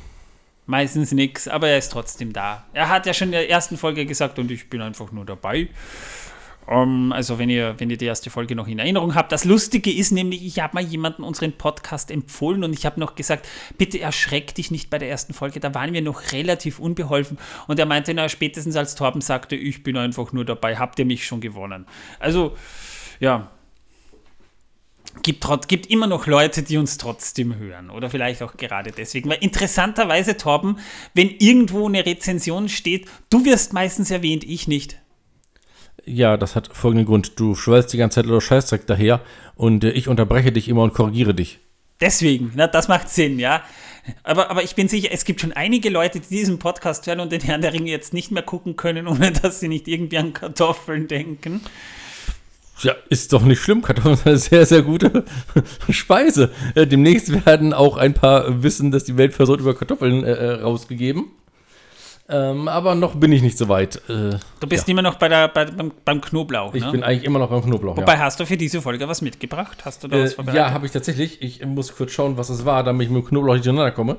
Meistens 0.66 1.12
nix, 1.12 1.46
aber 1.46 1.68
er 1.68 1.78
ist 1.78 1.92
trotzdem 1.92 2.32
da. 2.32 2.66
Er 2.72 2.88
hat 2.88 3.06
ja 3.06 3.14
schon 3.14 3.28
in 3.28 3.32
der 3.32 3.48
ersten 3.48 3.76
Folge 3.76 4.04
gesagt 4.04 4.38
und 4.38 4.50
ich 4.50 4.68
bin 4.68 4.80
einfach 4.80 5.12
nur 5.12 5.24
dabei. 5.24 5.68
Ähm, 6.68 7.12
also 7.12 7.38
wenn 7.38 7.48
ihr, 7.48 7.74
wenn 7.78 7.90
ihr 7.90 7.96
die 7.96 8.06
erste 8.06 8.30
Folge 8.30 8.56
noch 8.56 8.66
in 8.66 8.78
Erinnerung 8.78 9.14
habt. 9.14 9.32
Das 9.32 9.44
Lustige 9.44 9.92
ist 9.92 10.10
nämlich, 10.10 10.44
ich 10.44 10.58
habe 10.58 10.74
mal 10.74 10.82
jemanden 10.82 11.22
unseren 11.22 11.52
Podcast 11.52 12.10
empfohlen 12.10 12.64
und 12.64 12.72
ich 12.72 12.84
habe 12.84 12.98
noch 12.98 13.14
gesagt, 13.14 13.46
bitte 13.78 14.00
erschreck 14.00 14.54
dich 14.54 14.70
nicht 14.70 14.90
bei 14.90 14.98
der 14.98 15.08
ersten 15.08 15.34
Folge. 15.34 15.60
Da 15.60 15.74
waren 15.74 15.92
wir 15.92 16.02
noch 16.02 16.32
relativ 16.32 16.78
unbeholfen 16.78 17.38
und 17.68 17.78
er 17.78 17.86
meinte, 17.86 18.12
na 18.14 18.28
spätestens 18.28 18.76
als 18.76 18.94
Torben 18.94 19.20
sagte, 19.20 19.54
ich 19.54 19.82
bin 19.82 19.96
einfach 19.96 20.32
nur 20.32 20.44
dabei, 20.44 20.76
habt 20.76 20.98
ihr 20.98 21.06
mich 21.06 21.24
schon 21.24 21.40
gewonnen. 21.40 21.86
Also 22.18 22.56
ja, 23.20 23.52
gibt, 25.22 25.68
gibt 25.68 25.86
immer 25.86 26.06
noch 26.06 26.26
Leute, 26.26 26.62
die 26.62 26.76
uns 26.76 26.98
trotzdem 26.98 27.56
hören. 27.56 27.90
Oder 27.90 28.10
vielleicht 28.10 28.42
auch 28.42 28.56
gerade 28.56 28.92
deswegen. 28.92 29.28
Weil 29.28 29.38
interessanterweise, 29.40 30.36
Torben, 30.36 30.78
wenn 31.14 31.30
irgendwo 31.30 31.86
eine 31.86 32.04
Rezension 32.04 32.68
steht, 32.68 33.08
du 33.30 33.44
wirst 33.44 33.72
meistens 33.72 34.10
erwähnt, 34.10 34.44
ich 34.44 34.68
nicht. 34.68 34.98
Ja, 36.04 36.36
das 36.36 36.54
hat 36.54 36.68
folgenden 36.72 37.06
Grund. 37.06 37.38
Du 37.38 37.54
schwellst 37.54 37.92
die 37.92 37.96
ganze 37.96 38.16
Zeit 38.16 38.26
oder 38.26 38.40
Scheißdreck 38.40 38.86
daher 38.86 39.20
und 39.56 39.82
äh, 39.82 39.90
ich 39.90 40.08
unterbreche 40.08 40.52
dich 40.52 40.68
immer 40.68 40.82
und 40.82 40.94
korrigiere 40.94 41.34
dich. 41.34 41.58
Deswegen, 42.00 42.52
na, 42.54 42.66
das 42.66 42.88
macht 42.88 43.08
Sinn, 43.08 43.38
ja. 43.38 43.62
Aber, 44.22 44.50
aber 44.50 44.62
ich 44.62 44.74
bin 44.74 44.88
sicher, 44.88 45.08
es 45.10 45.24
gibt 45.24 45.40
schon 45.40 45.52
einige 45.52 45.88
Leute, 45.88 46.20
die 46.20 46.28
diesen 46.28 46.58
Podcast 46.58 47.06
hören 47.06 47.20
und 47.20 47.32
den 47.32 47.40
Herrn 47.40 47.60
der 47.60 47.72
Ringe 47.72 47.90
jetzt 47.90 48.12
nicht 48.14 48.30
mehr 48.30 48.42
gucken 48.42 48.76
können, 48.76 49.08
ohne 49.08 49.32
dass 49.32 49.60
sie 49.60 49.68
nicht 49.68 49.88
irgendwie 49.88 50.18
an 50.18 50.32
Kartoffeln 50.32 51.08
denken. 51.08 51.62
Ja, 52.82 52.94
ist 53.08 53.32
doch 53.32 53.42
nicht 53.42 53.60
schlimm. 53.60 53.82
Kartoffeln 53.82 54.16
sind 54.16 54.26
eine 54.26 54.36
sehr, 54.38 54.66
sehr 54.66 54.82
gute 54.82 55.24
Speise. 55.90 56.50
Äh, 56.74 56.86
demnächst 56.86 57.46
werden 57.46 57.72
auch 57.72 57.96
ein 57.96 58.14
paar 58.14 58.62
wissen, 58.62 58.90
dass 58.90 59.04
die 59.04 59.16
Welt 59.16 59.34
versorgt 59.34 59.62
über 59.62 59.74
Kartoffeln 59.74 60.24
äh, 60.24 60.32
äh, 60.32 60.60
rausgegeben. 60.62 61.26
Ähm, 62.28 62.66
aber 62.66 62.96
noch 62.96 63.14
bin 63.14 63.30
ich 63.30 63.40
nicht 63.40 63.56
so 63.56 63.68
weit. 63.68 63.96
Äh, 64.08 64.38
Du 64.58 64.66
bist 64.66 64.88
immer 64.88 65.02
noch 65.02 65.14
bei 65.14 65.28
der, 65.28 65.46
bei, 65.48 65.64
beim, 65.64 65.92
beim 66.04 66.20
Knoblauch, 66.20 66.74
ich 66.74 66.84
ne? 66.84 66.90
bin 66.90 67.02
eigentlich 67.04 67.24
immer 67.24 67.38
noch 67.38 67.50
beim 67.50 67.62
Knoblauch. 67.62 67.96
Wobei, 67.96 68.14
ja, 68.14 68.18
hast 68.18 68.40
du 68.40 68.46
für 68.46 68.56
diese 68.56 68.82
Folge 68.82 69.06
was 69.08 69.22
mitgebracht? 69.22 69.84
Hast 69.84 70.02
du 70.02 70.08
da 70.08 70.18
was 70.20 70.32
äh, 70.32 70.34
vorbereitet? 70.34 70.58
ja 70.58 70.72
habe 70.72 70.86
ich 70.86 70.92
tatsächlich. 70.92 71.40
Ich 71.40 71.64
muss 71.64 71.94
kurz 71.94 72.10
schauen, 72.12 72.36
was 72.36 72.50
es 72.50 72.64
war, 72.64 72.82
damit 72.82 73.06
ich 73.06 73.12
mit 73.12 73.22
dem 73.22 73.28
Knoblauch 73.28 73.54
nicht 73.54 73.64
durcheinander 73.64 73.92
komme. 73.92 74.16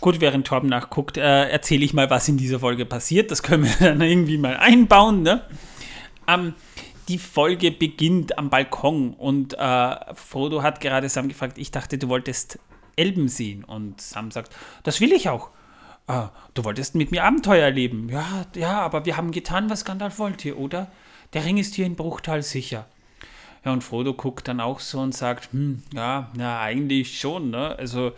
Gut, 0.00 0.20
während 0.20 0.46
Torben 0.46 0.68
nachguckt, 0.68 1.16
äh, 1.16 1.48
erzähle 1.48 1.82
ich 1.82 1.94
mal, 1.94 2.10
was 2.10 2.28
in 2.28 2.36
dieser 2.36 2.60
Folge 2.60 2.84
passiert. 2.84 3.30
Das 3.30 3.42
können 3.42 3.64
wir 3.64 3.74
dann 3.80 4.02
irgendwie 4.02 4.36
mal 4.36 4.58
einbauen. 4.58 5.22
Ne? 5.22 5.40
Ähm, 6.28 6.52
die 7.08 7.18
Folge 7.18 7.70
beginnt 7.70 8.38
am 8.38 8.50
Balkon 8.50 9.14
und 9.14 9.54
äh, 9.54 10.14
Frodo 10.14 10.62
hat 10.62 10.80
gerade 10.80 11.08
Sam 11.08 11.28
gefragt, 11.28 11.58
ich 11.58 11.70
dachte, 11.70 11.98
du 11.98 12.08
wolltest 12.08 12.58
Elben 12.96 13.28
sehen. 13.28 13.64
Und 13.64 14.00
Sam 14.00 14.30
sagt, 14.30 14.54
das 14.82 15.00
will 15.00 15.12
ich 15.12 15.28
auch. 15.28 15.50
Ah, 16.06 16.30
du 16.52 16.64
wolltest 16.64 16.94
mit 16.94 17.10
mir 17.10 17.24
Abenteuer 17.24 17.64
erleben. 17.64 18.08
Ja, 18.10 18.46
ja, 18.54 18.80
aber 18.80 19.06
wir 19.06 19.16
haben 19.16 19.30
getan, 19.30 19.70
was 19.70 19.84
Gandalf 19.84 20.18
wollte, 20.18 20.58
oder? 20.58 20.90
Der 21.32 21.44
Ring 21.44 21.56
ist 21.56 21.74
hier 21.74 21.86
in 21.86 21.96
Bruchtal 21.96 22.42
sicher. 22.42 22.86
Ja, 23.64 23.72
und 23.72 23.82
Frodo 23.82 24.12
guckt 24.12 24.46
dann 24.46 24.60
auch 24.60 24.80
so 24.80 25.00
und 25.00 25.14
sagt, 25.14 25.52
hm, 25.52 25.82
ja, 25.94 26.30
na, 26.36 26.60
eigentlich 26.60 27.18
schon, 27.18 27.50
ne? 27.50 27.74
Also, 27.78 28.12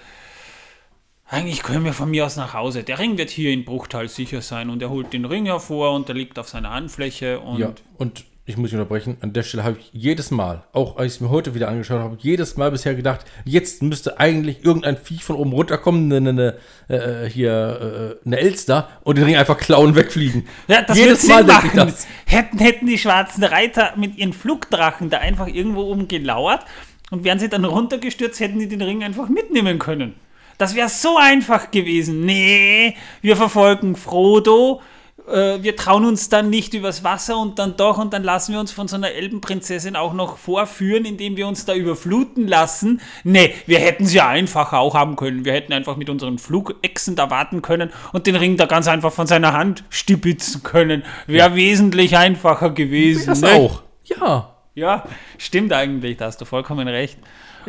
eigentlich 1.29 1.63
können 1.63 1.85
wir 1.85 1.93
von 1.93 2.11
mir 2.11 2.27
aus 2.27 2.37
nach 2.37 2.55
Hause. 2.55 2.83
Der 2.83 2.99
Ring 2.99 3.19
wird 3.19 3.31
hier 3.31 3.53
in 3.53 3.65
Bruchtal 3.65 4.09
sicher 4.09 4.43
sein 4.43 4.69
und 4.69 4.83
er 4.83 4.91
holt 4.91 5.13
den 5.13 5.25
Ring 5.25 5.47
hervor 5.47 5.93
und 5.93 6.09
der 6.09 6.17
liegt 6.17 6.39
auf 6.39 6.49
seiner 6.49 6.71
Handfläche 6.71 7.39
und 7.39 7.59
Ja, 7.59 7.73
und 7.99 8.25
ich 8.49 8.57
muss 8.57 8.71
mich 8.71 8.75
unterbrechen. 8.75 9.17
An 9.21 9.33
der 9.33 9.43
Stelle 9.43 9.65
habe 9.65 9.77
ich 9.79 9.91
jedes 9.93 10.31
Mal, 10.31 10.63
auch 10.73 10.97
als 10.97 11.07
ich 11.07 11.17
es 11.17 11.21
mir 11.21 11.31
heute 11.31 11.57
wieder 11.57 11.69
angeschaut 11.69 11.99
habe, 11.99 12.17
jedes 12.21 12.57
Mal 12.57 12.71
bisher 12.71 12.95
gedacht, 12.95 13.27
jetzt 13.45 13.83
müsste 13.83 14.21
eigentlich 14.21 14.65
irgendein 14.65 14.97
Viech 14.97 15.25
von 15.25 15.35
oben 15.35 15.53
runterkommen, 15.53 16.13
eine, 16.13 16.31
eine, 16.31 16.57
äh, 16.89 17.29
hier, 17.29 18.17
äh, 18.23 18.27
eine 18.27 18.39
Elster 18.39 18.89
und 19.03 19.19
den 19.19 19.25
Ring 19.25 19.37
einfach 19.37 19.59
klauen 19.59 19.97
wegfliegen. 19.97 20.47
Ja, 20.69 20.83
das 20.83 20.97
jedes 20.97 21.23
Sinn 21.23 21.45
denke 21.45 21.67
ich 21.67 21.73
das. 21.73 22.07
Hätten, 22.25 22.59
hätten 22.59 22.87
die 22.87 22.99
schwarzen 22.99 23.43
Reiter 23.43 23.95
mit 23.97 24.17
ihren 24.17 24.33
Flugdrachen 24.33 25.11
da 25.11 25.19
einfach 25.19 25.49
irgendwo 25.49 25.83
oben 25.83 26.07
gelauert 26.07 26.65
und 27.11 27.25
wären 27.25 27.41
sie 27.41 27.49
dann 27.49 27.65
runtergestürzt, 27.65 28.39
hätten 28.39 28.61
die 28.61 28.69
den 28.69 28.83
Ring 28.83 29.03
einfach 29.03 29.29
mitnehmen 29.29 29.81
können. 29.81 30.15
Das 30.57 30.77
wäre 30.77 30.89
so 30.89 31.17
einfach 31.19 31.73
gewesen. 31.73 32.25
Nee, 32.25 32.97
wir 33.23 33.37
verfolgen 33.37 33.97
Frodo. 33.97 34.81
Äh, 35.29 35.63
Wir 35.63 35.77
trauen 35.77 36.05
uns 36.05 36.29
dann 36.29 36.51
nicht 36.51 36.75
übers 36.75 37.05
Wasser 37.05 37.39
und 37.39 37.59
dann 37.59 37.77
doch 37.77 37.99
und 37.99 38.13
dann 38.13 38.23
lassen 38.23 38.53
wir 38.53 38.61
uns 38.61 38.73
von 38.73 38.89
so 38.89 38.97
einer 38.97 39.11
Elbenprinzessin 39.11 39.97
auch 39.97 40.13
noch 40.13 40.39
vorführen, 40.39 41.05
indem 41.05 41.37
wir 41.37 41.47
uns 41.47 41.65
da 41.65 41.75
überfluten 41.75 42.47
lassen. 42.47 43.01
Nee, 43.25 43.55
wir 43.67 43.79
hätten 43.79 44.05
es 44.05 44.13
ja 44.13 44.29
einfacher 44.29 44.79
auch 44.79 44.95
haben 44.95 45.17
können. 45.17 45.45
Wir 45.45 45.53
hätten 45.53 45.73
einfach 45.73 45.97
mit 45.97 46.11
unseren 46.11 46.39
Flugechsen 46.39 47.17
da 47.17 47.31
warten 47.31 47.63
können 47.63 47.91
und 48.13 48.27
den 48.27 48.37
Ring 48.37 48.57
da 48.57 48.67
ganz 48.67 48.89
einfach 48.89 49.13
von 49.13 49.27
seiner 49.27 49.53
Hand 49.53 49.85
stibitzen 49.91 50.63
können. 50.63 51.03
Wäre 51.27 51.55
wesentlich 51.55 52.17
einfacher 52.17 52.71
gewesen. 52.71 53.27
Das 53.27 53.41
ne? 53.41 53.53
auch. 53.53 53.83
Ja. 54.05 54.53
Ja, 54.75 55.05
stimmt 55.39 55.73
eigentlich, 55.73 56.19
da 56.19 56.27
hast 56.27 56.39
du 56.39 56.45
vollkommen 56.45 56.87
recht. 56.87 57.19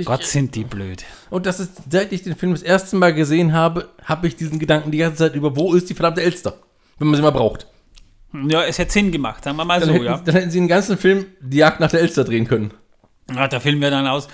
Gott, 0.03 0.23
sind 0.25 0.55
die 0.55 0.65
blöd. 0.65 1.05
Und 1.29 1.45
das 1.45 1.61
ist, 1.61 1.71
seit 1.89 2.11
ich 2.11 2.23
den 2.23 2.35
Film 2.35 2.51
das 2.51 2.61
erste 2.61 2.97
Mal 2.97 3.13
gesehen 3.13 3.53
habe, 3.53 3.89
habe 4.03 4.27
ich 4.27 4.35
diesen 4.35 4.59
Gedanken 4.59 4.91
die 4.91 4.97
ganze 4.97 5.19
Zeit 5.19 5.35
über, 5.35 5.55
wo 5.55 5.73
ist 5.73 5.89
die 5.89 5.93
verdammte 5.93 6.21
Elster? 6.21 6.55
Wenn 6.99 7.07
man 7.07 7.15
sie 7.15 7.21
mal 7.21 7.31
braucht. 7.31 7.67
Ja, 8.47 8.63
es 8.63 8.77
hätte 8.77 8.91
Sinn 8.91 9.11
gemacht, 9.11 9.43
sagen 9.43 9.57
wir 9.57 9.65
mal 9.65 9.79
Dann, 9.79 9.89
so, 9.89 9.95
hätten, 9.95 10.05
ja. 10.05 10.17
dann 10.17 10.35
hätten 10.35 10.51
sie 10.51 10.59
den 10.59 10.67
ganzen 10.67 10.97
Film 10.97 11.25
die 11.39 11.57
Jagd 11.57 11.79
nach 11.79 11.89
der 11.89 12.01
Elster 12.01 12.23
drehen 12.23 12.47
können. 12.47 12.73
ja. 13.33 13.47
Da 13.47 13.59
filmen 13.59 13.81
wir 13.81 13.89
dann 13.91 14.07
aus. 14.07 14.27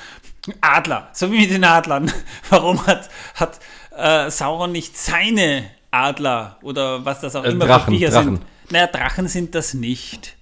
Adler, 0.61 1.09
so 1.13 1.31
wie 1.31 1.39
mit 1.39 1.51
den 1.51 1.63
Adlern. 1.63 2.11
Warum 2.49 2.85
hat, 2.85 3.09
hat 3.35 3.59
äh, 3.95 4.29
Sauron 4.29 4.71
nicht 4.71 4.97
seine 4.97 5.65
Adler 5.91 6.57
oder 6.63 7.05
was 7.05 7.21
das 7.21 7.35
auch 7.35 7.45
Äh, 7.45 7.51
immer 7.51 7.65
Drachen, 7.65 7.93
für 7.93 7.99
Viecher 7.99 8.09
Drachen. 8.11 8.35
sind? 8.37 8.71
Naja, 8.71 8.87
Drachen 8.87 9.27
sind 9.27 9.55
das 9.55 9.73
nicht. 9.73 10.35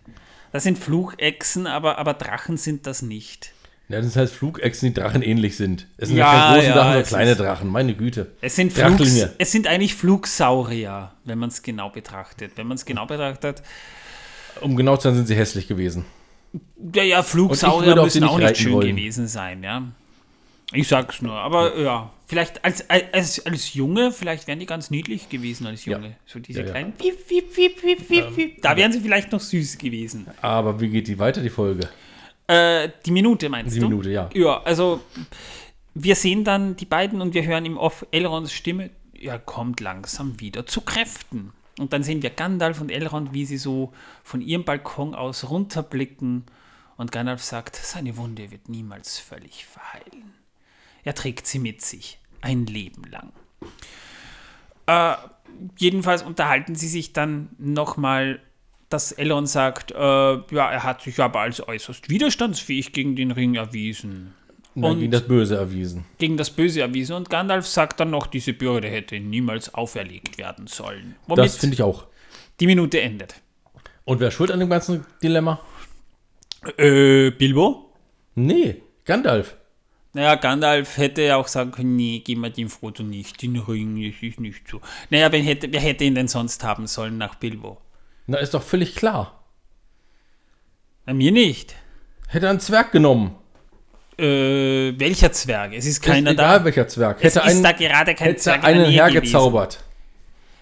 Das 0.54 0.64
sind 0.64 0.78
Flugechsen, 0.80 1.68
aber, 1.68 1.98
aber 2.00 2.14
Drachen 2.14 2.58
sind 2.58 2.88
das 2.88 3.02
nicht. 3.02 3.52
Ja, 3.92 4.02
das 4.02 4.16
heißt 4.16 4.34
Flugechsen, 4.34 4.90
die 4.90 4.94
Drachen 5.00 5.22
ähnlich 5.22 5.58
sind. 5.58 5.88
Es 5.98 6.10
sind 6.10 6.18
Ja, 6.18 6.26
ja, 6.34 6.40
keine 6.40 6.54
großen 6.56 6.70
ja, 6.70 6.76
Drachen, 6.76 6.92
sondern 6.92 7.06
kleine 7.08 7.36
Drachen. 7.36 7.70
Meine 7.70 7.94
Güte. 7.96 8.32
Es 8.42 8.56
sind, 8.56 8.72
Flugs, 8.74 9.28
es 9.38 9.52
sind 9.52 9.68
eigentlich 9.68 9.96
Flugsaurier, 9.96 11.12
wenn 11.26 11.40
man 11.40 11.50
es 11.50 11.62
genau 11.62 11.90
betrachtet. 11.90 12.54
Wenn 12.56 12.68
man 12.68 12.76
es 12.76 12.86
genau 12.86 13.06
betrachtet, 13.06 13.62
Um 14.62 14.76
genau 14.76 14.98
zu 14.98 15.04
sein, 15.04 15.16
sind 15.16 15.28
sie 15.28 15.36
hässlich 15.36 15.68
gewesen. 15.68 16.06
Ja, 16.94 17.04
ja, 17.04 17.24
Flugsaurier 17.24 17.96
müssen 18.02 18.22
nicht 18.22 18.30
auch 18.30 18.38
nicht 18.40 18.58
schön 18.58 18.74
wollen. 18.74 18.96
gewesen 18.96 19.28
sein, 19.28 19.64
ja. 19.64 19.84
Ich 20.74 20.88
sag's 20.88 21.22
nur, 21.22 21.34
aber 21.34 21.78
ja, 21.78 22.12
vielleicht 22.28 22.64
als, 22.64 22.90
als, 22.90 23.46
als 23.46 23.74
Junge, 23.74 24.12
vielleicht 24.14 24.48
wären 24.48 24.60
die 24.60 24.66
ganz 24.66 24.90
niedlich 24.90 25.28
gewesen 25.28 25.68
als 25.68 25.84
Ja. 25.86 25.98
Junge. 25.98 26.16
So 26.26 26.40
diese 26.40 26.62
Ja, 26.62 26.66
ja. 26.66 26.72
kleinen 26.72 26.94
piep, 26.94 27.28
piep, 27.28 27.54
piep, 27.54 27.82
piep, 28.08 28.36
piep. 28.36 28.62
Da 28.62 28.76
wären 28.78 28.92
sie 28.94 29.02
vielleicht 29.02 29.32
noch 29.34 29.42
süß 29.42 29.78
gewesen. 29.78 30.28
Aber 30.42 30.80
wie 30.80 30.88
geht 30.90 31.08
die 31.10 31.20
weiter, 31.20 31.42
die 31.42 31.50
Folge? 31.50 31.90
Äh, 32.48 32.90
die 33.06 33.12
Minute 33.12 33.50
meinst 33.50 33.76
Die 33.76 33.80
du? 33.80 33.88
Minute, 33.90 34.10
ja. 34.12 34.30
Ja, 34.34 34.62
also 34.64 35.02
wir 35.94 36.16
sehen 36.16 36.44
dann 36.44 36.76
die 36.76 36.86
beiden 36.86 37.22
und 37.22 37.34
wir 37.34 37.46
hören 37.46 37.66
im 37.66 37.78
Off 37.78 38.06
Elrons 38.12 38.52
Stimme, 38.52 38.90
er 39.14 39.40
kommt 39.40 39.80
langsam 39.80 40.40
wieder 40.40 40.66
zu 40.66 40.82
Kräften. 40.82 41.54
Und 41.80 41.94
dann 41.94 42.04
sehen 42.04 42.22
wir 42.22 42.30
Gandalf 42.30 42.82
und 42.82 42.92
Elrond, 42.92 43.34
wie 43.34 43.46
sie 43.46 43.58
so 43.58 43.94
von 44.24 44.42
ihrem 44.42 44.66
Balkon 44.66 45.16
aus 45.16 45.50
runterblicken. 45.50 46.46
Und 46.98 47.12
Gandalf 47.12 47.44
sagt, 47.44 47.76
seine 47.76 48.18
Wunde 48.18 48.52
wird 48.52 48.70
niemals 48.70 49.18
völlig 49.20 49.66
verheilen. 49.66 50.34
Er 51.04 51.16
trägt 51.16 51.48
sie 51.48 51.60
mit 51.60 51.82
sich, 51.82 52.20
ein 52.42 52.66
Leben 52.66 53.04
lang. 53.06 53.32
Äh, 54.86 55.16
jedenfalls 55.78 56.22
unterhalten 56.24 56.76
sie 56.76 56.88
sich 56.88 57.14
dann 57.14 57.50
nochmal, 57.58 58.42
dass 58.94 59.12
Elrond 59.12 59.50
sagt, 59.50 59.92
äh, 59.92 59.96
ja, 59.98 60.40
er 60.72 60.84
hat 60.84 61.02
sich 61.02 61.20
aber 61.20 61.40
als 61.42 61.66
äußerst 61.68 62.10
widerstandsfähig 62.10 62.94
gegen 62.94 63.16
den 63.16 63.32
Ring 63.32 63.56
erwiesen. 63.56 64.34
Nein, 64.74 64.92
Und- 64.92 65.00
gegen 65.00 65.12
das 65.12 65.28
Böse 65.28 65.58
erwiesen. 65.58 66.06
Gegen 66.18 66.38
das 66.38 66.50
Böse 66.50 66.82
erwiesen. 66.82 67.14
Und 67.16 67.30
Gandalf 67.30 67.68
sagt 67.68 68.00
dann 68.00 68.10
noch, 68.10 68.28
diese 68.28 68.54
Bürde 68.54 68.90
hätte 68.90 69.20
niemals 69.20 69.74
auferlegt 69.74 70.38
werden 70.38 70.68
sollen. 70.68 71.16
Das 71.28 71.38
Womit 71.38 71.52
finde 71.52 71.74
ich 71.74 71.84
auch. 71.84 72.06
die 72.60 72.68
Minute 72.68 73.02
endet. 73.02 73.36
Und 74.06 74.20
wer 74.20 74.30
ist 74.30 74.34
schuld 74.36 74.50
an 74.52 74.60
dem 74.60 74.70
ganzen 74.70 75.06
Dilemma? 75.22 75.60
Äh, 76.78 77.32
Bilbo? 77.32 77.92
Nee, 78.36 78.82
Gandalf. 79.06 79.58
Naja, 80.14 80.36
Gandalf 80.36 80.98
hätte 80.98 81.22
ja 81.22 81.38
auch 81.38 81.48
sagen 81.48 81.72
können, 81.72 81.96
nee, 81.96 82.22
gib 82.24 82.38
mir 82.38 82.52
den 82.52 82.68
Frodo 82.70 83.02
nicht, 83.04 83.42
den 83.42 83.56
Ring, 83.58 83.96
das 84.12 84.22
ist 84.22 84.40
nicht 84.40 84.68
so. 84.68 84.82
Naja, 85.10 85.32
wer 85.32 85.40
hätte, 85.42 85.72
wer 85.72 85.80
hätte 85.80 86.04
ihn 86.04 86.16
denn 86.16 86.28
sonst 86.28 86.64
haben 86.64 86.86
sollen 86.88 87.18
nach 87.18 87.36
Bilbo? 87.36 87.78
Na, 88.32 88.38
ist 88.38 88.54
doch 88.54 88.64
völlig 88.64 88.96
klar. 88.96 89.44
Bei 91.06 91.14
mir 91.14 91.32
nicht. 91.34 91.76
Hätte 92.30 92.46
er 92.46 92.52
einen 92.52 92.62
Zwerg 92.62 92.94
genommen. 92.94 93.36
Äh, 94.18 94.94
welcher 94.98 95.34
Zwerg? 95.34 95.74
Es 95.74 95.86
ist 95.86 96.02
keiner 96.02 96.30
ist 96.32 96.36
egal 96.36 96.60
da. 96.60 96.66
welcher 96.66 96.88
Zwerg. 96.88 97.18
Es 97.20 97.36
Hätte 97.36 97.40
ist 97.46 97.52
einen, 97.56 97.64
da 97.64 97.72
gerade 97.74 98.16
kein 98.16 98.28
hätte 98.30 98.40
Zwerg 98.40 98.64
einen 98.64 98.86
hergezaubert. 98.86 99.84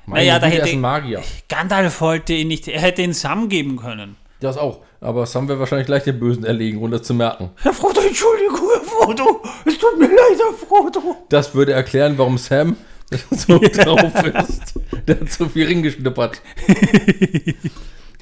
Meine 0.07 0.21
Naja, 0.25 0.39
da 0.39 0.47
Güte, 0.47 0.57
er 0.57 0.61
hätte- 0.61 0.69
ist 0.69 0.75
ein 0.77 0.81
Magier. 0.81 1.23
Gandalf 1.47 2.01
wollte 2.01 2.33
ihn 2.33 2.47
nicht, 2.47 2.67
er 2.67 2.81
hätte 2.81 3.03
ihn 3.03 3.13
Sam 3.13 3.49
geben 3.49 3.77
können. 3.77 4.15
Das 4.39 4.57
auch. 4.57 4.79
Aber 5.01 5.21
das 5.21 5.35
haben 5.35 5.47
wir 5.47 5.59
wahrscheinlich 5.59 5.85
gleich 5.85 6.03
den 6.05 6.19
Bösen 6.19 6.43
erlegen, 6.45 6.79
ohne 6.81 6.97
das 6.97 7.05
zu 7.05 7.13
merken. 7.13 7.51
Herr 7.61 7.73
Frodo, 7.73 8.01
Entschuldigung, 8.01 8.67
Herr 8.73 8.81
Frodo, 8.81 9.43
es 9.65 9.77
tut 9.77 9.99
mir 9.99 10.07
leid, 10.07 10.39
Herr 10.39 10.67
Frodo. 10.67 11.15
Das 11.29 11.53
würde 11.53 11.73
erklären, 11.73 12.17
warum 12.17 12.39
Sam 12.39 12.75
so 13.31 13.59
drauf 13.59 14.23
ist. 14.23 14.73
Der 15.07 15.19
hat 15.19 15.31
so 15.31 15.47
viel 15.47 15.65
Ring 15.65 15.81
geschnippert. 15.81 16.41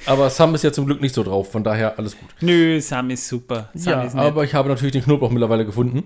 Aber 0.06 0.30
Sam 0.30 0.56
ist 0.56 0.64
ja 0.64 0.72
zum 0.72 0.86
Glück 0.86 1.02
nicht 1.02 1.14
so 1.14 1.24
drauf, 1.24 1.52
von 1.52 1.64
daher 1.64 2.00
alles 2.00 2.18
gut. 2.18 2.30
Nö, 2.40 2.80
Sam 2.80 3.10
ist 3.10 3.28
super. 3.28 3.70
Sam 3.74 3.94
Ja, 3.94 4.04
ist 4.04 4.16
aber 4.16 4.46
ich 4.46 4.54
habe 4.54 4.70
natürlich 4.70 4.94
den 4.94 5.04
Knoblauch 5.04 5.32
mittlerweile 5.32 5.66
gefunden. 5.66 6.04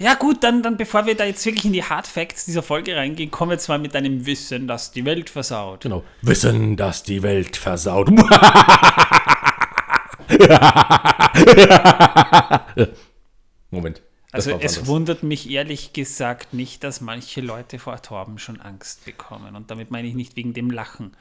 Ja 0.00 0.14
gut, 0.14 0.42
dann, 0.42 0.62
dann 0.62 0.76
bevor 0.76 1.06
wir 1.06 1.14
da 1.14 1.24
jetzt 1.24 1.46
wirklich 1.46 1.64
in 1.64 1.72
die 1.72 1.84
Hard 1.84 2.08
Facts 2.08 2.46
dieser 2.46 2.64
Folge 2.64 2.96
reingehen, 2.96 3.30
kommen 3.30 3.52
wir 3.52 3.58
zwar 3.58 3.78
mit 3.78 3.94
einem 3.94 4.26
Wissen, 4.26 4.66
das 4.66 4.90
die 4.90 5.04
Welt 5.04 5.30
versaut. 5.30 5.82
Genau. 5.82 6.02
Wissen, 6.22 6.76
dass 6.76 7.04
die 7.04 7.22
Welt 7.22 7.56
versaut. 7.56 8.08
Moment. 13.70 14.02
Also 14.34 14.58
es 14.58 14.86
wundert 14.86 15.22
mich 15.22 15.48
ehrlich 15.48 15.92
gesagt 15.92 16.54
nicht, 16.54 16.82
dass 16.82 17.00
manche 17.00 17.40
Leute 17.40 17.78
vor 17.78 18.02
Torben 18.02 18.38
schon 18.38 18.60
Angst 18.60 19.04
bekommen. 19.04 19.54
Und 19.54 19.70
damit 19.70 19.92
meine 19.92 20.08
ich 20.08 20.14
nicht 20.14 20.34
wegen 20.34 20.54
dem 20.54 20.70
Lachen, 20.70 21.12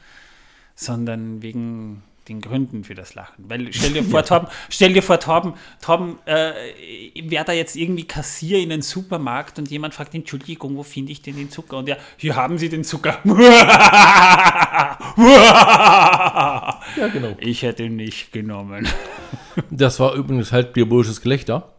sondern 0.75 1.43
wegen 1.43 2.01
den 2.27 2.41
Gründen 2.41 2.83
für 2.83 2.95
das 2.95 3.13
Lachen. 3.13 3.45
Weil 3.47 3.71
stell 3.71 3.93
dir 3.93 4.03
vor, 4.09 4.23
Torben, 4.25 4.47
stell 4.69 4.93
dir 4.93 5.03
vor, 5.03 5.19
Torben, 5.19 5.53
Torben 5.79 6.17
äh, 6.25 6.53
wäre 7.21 7.45
da 7.45 7.51
jetzt 7.51 7.75
irgendwie 7.75 8.05
Kassier 8.05 8.59
in 8.59 8.71
einen 8.71 8.81
Supermarkt 8.81 9.59
und 9.59 9.69
jemand 9.69 9.93
fragt, 9.93 10.15
Entschuldigung, 10.15 10.75
wo 10.75 10.83
finde 10.83 11.11
ich 11.11 11.21
denn 11.21 11.35
den 11.35 11.51
Zucker? 11.51 11.77
Und 11.77 11.89
ja, 11.89 11.97
hier 12.17 12.35
haben 12.35 12.57
Sie 12.57 12.69
den 12.69 12.83
Zucker. 12.83 13.19
Ja, 16.95 17.07
genau. 17.11 17.35
Ich 17.39 17.61
hätte 17.61 17.83
ihn 17.83 17.95
nicht 17.95 18.31
genommen. 18.31 18.87
Das 19.69 19.99
war 19.99 20.13
übrigens 20.15 20.51
halt 20.51 20.75
diabolisches 20.75 21.21
Gelächter. 21.21 21.72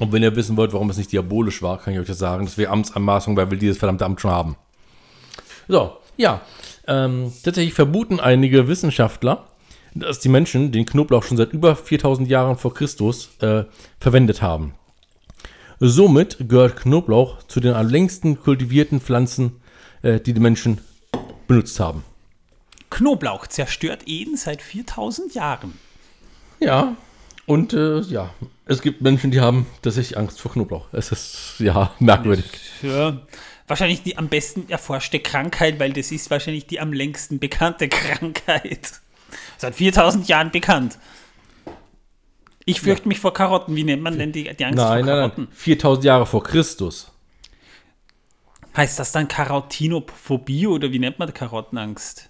Und 0.00 0.12
wenn 0.12 0.22
ihr 0.22 0.34
wissen 0.34 0.56
wollt, 0.56 0.72
warum 0.72 0.88
es 0.88 0.96
nicht 0.96 1.12
diabolisch 1.12 1.60
war, 1.62 1.78
kann 1.78 1.92
ich 1.92 2.00
euch 2.00 2.06
das 2.06 2.18
sagen. 2.18 2.46
Das 2.46 2.56
wäre 2.56 2.72
Amtsanmaßung, 2.72 3.36
weil 3.36 3.50
wir 3.50 3.58
dieses 3.58 3.76
verdammte 3.76 4.06
Amt 4.06 4.20
schon 4.20 4.30
haben. 4.30 4.56
So, 5.68 5.92
ja. 6.16 6.40
Ähm, 6.88 7.30
tatsächlich 7.44 7.74
vermuten 7.74 8.18
einige 8.18 8.66
Wissenschaftler, 8.66 9.46
dass 9.94 10.18
die 10.18 10.30
Menschen 10.30 10.72
den 10.72 10.86
Knoblauch 10.86 11.22
schon 11.22 11.36
seit 11.36 11.52
über 11.52 11.76
4000 11.76 12.28
Jahren 12.28 12.56
vor 12.56 12.72
Christus 12.72 13.28
äh, 13.40 13.64
verwendet 14.00 14.40
haben. 14.40 14.72
Somit 15.80 16.48
gehört 16.48 16.76
Knoblauch 16.76 17.42
zu 17.44 17.60
den 17.60 17.74
am 17.74 17.88
längsten 17.88 18.40
kultivierten 18.40 19.00
Pflanzen, 19.00 19.60
äh, 20.00 20.18
die 20.18 20.32
die 20.32 20.40
Menschen 20.40 20.80
benutzt 21.46 21.78
haben. 21.78 22.04
Knoblauch 22.88 23.46
zerstört 23.46 24.02
Eden 24.06 24.36
seit 24.36 24.62
4000 24.62 25.34
Jahren. 25.34 25.78
Ja, 26.58 26.96
und 27.46 27.72
äh, 27.72 28.00
ja, 28.00 28.30
es 28.70 28.82
gibt 28.82 29.00
Menschen, 29.00 29.32
die 29.32 29.40
haben 29.40 29.66
tatsächlich 29.82 30.16
Angst 30.16 30.40
vor 30.40 30.52
Knoblauch. 30.52 30.86
Es 30.92 31.10
ist, 31.10 31.56
ja, 31.58 31.92
merkwürdig. 31.98 32.44
Ja, 32.82 33.20
wahrscheinlich 33.66 34.04
die 34.04 34.16
am 34.16 34.28
besten 34.28 34.68
erforschte 34.68 35.18
Krankheit, 35.18 35.80
weil 35.80 35.92
das 35.92 36.12
ist 36.12 36.30
wahrscheinlich 36.30 36.68
die 36.68 36.78
am 36.78 36.92
längsten 36.92 37.40
bekannte 37.40 37.88
Krankheit. 37.90 38.92
Seit 39.58 39.74
4000 39.74 40.28
Jahren 40.28 40.52
bekannt. 40.52 40.98
Ich 42.64 42.80
fürchte 42.80 43.08
mich 43.08 43.18
vor 43.18 43.34
Karotten. 43.34 43.74
Wie 43.74 43.82
nennt 43.82 44.02
man 44.02 44.16
denn 44.16 44.30
die, 44.30 44.44
die 44.44 44.64
Angst 44.64 44.76
Nein, 44.76 44.86
vor 44.86 44.94
nein, 44.94 45.06
Karotten? 45.06 45.44
nein. 45.44 45.52
4000 45.52 46.04
Jahre 46.04 46.26
vor 46.26 46.44
Christus. 46.44 47.10
Heißt 48.76 49.00
das 49.00 49.10
dann 49.10 49.26
Karotinophobie 49.26 50.68
oder 50.68 50.92
wie 50.92 51.00
nennt 51.00 51.18
man 51.18 51.34
Karottenangst? 51.34 52.29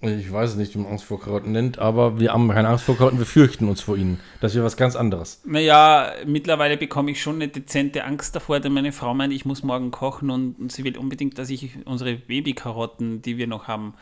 Ich 0.00 0.30
weiß 0.30 0.54
nicht, 0.54 0.74
wie 0.74 0.78
man 0.78 0.92
Angst 0.92 1.04
vor 1.06 1.20
Karotten 1.20 1.50
nennt, 1.50 1.80
aber 1.80 2.20
wir 2.20 2.32
haben 2.32 2.48
keine 2.50 2.68
Angst 2.68 2.84
vor 2.84 2.96
Karotten, 2.96 3.18
wir 3.18 3.26
fürchten 3.26 3.68
uns 3.68 3.80
vor 3.80 3.96
ihnen. 3.96 4.20
Das 4.40 4.54
wäre 4.54 4.64
was 4.64 4.76
ganz 4.76 4.94
anderes. 4.94 5.42
Naja, 5.44 6.12
mittlerweile 6.24 6.76
bekomme 6.76 7.10
ich 7.10 7.20
schon 7.20 7.34
eine 7.36 7.48
dezente 7.48 8.04
Angst 8.04 8.36
davor, 8.36 8.60
denn 8.60 8.72
meine 8.72 8.92
Frau 8.92 9.12
meint, 9.12 9.32
ich 9.32 9.44
muss 9.44 9.64
morgen 9.64 9.90
kochen 9.90 10.30
und, 10.30 10.70
sie 10.70 10.84
will 10.84 10.96
unbedingt, 10.96 11.36
dass 11.38 11.50
ich 11.50 11.70
unsere 11.84 12.14
Babykarotten, 12.14 13.22
die 13.22 13.38
wir 13.38 13.48
noch 13.48 13.66
haben, 13.66 13.94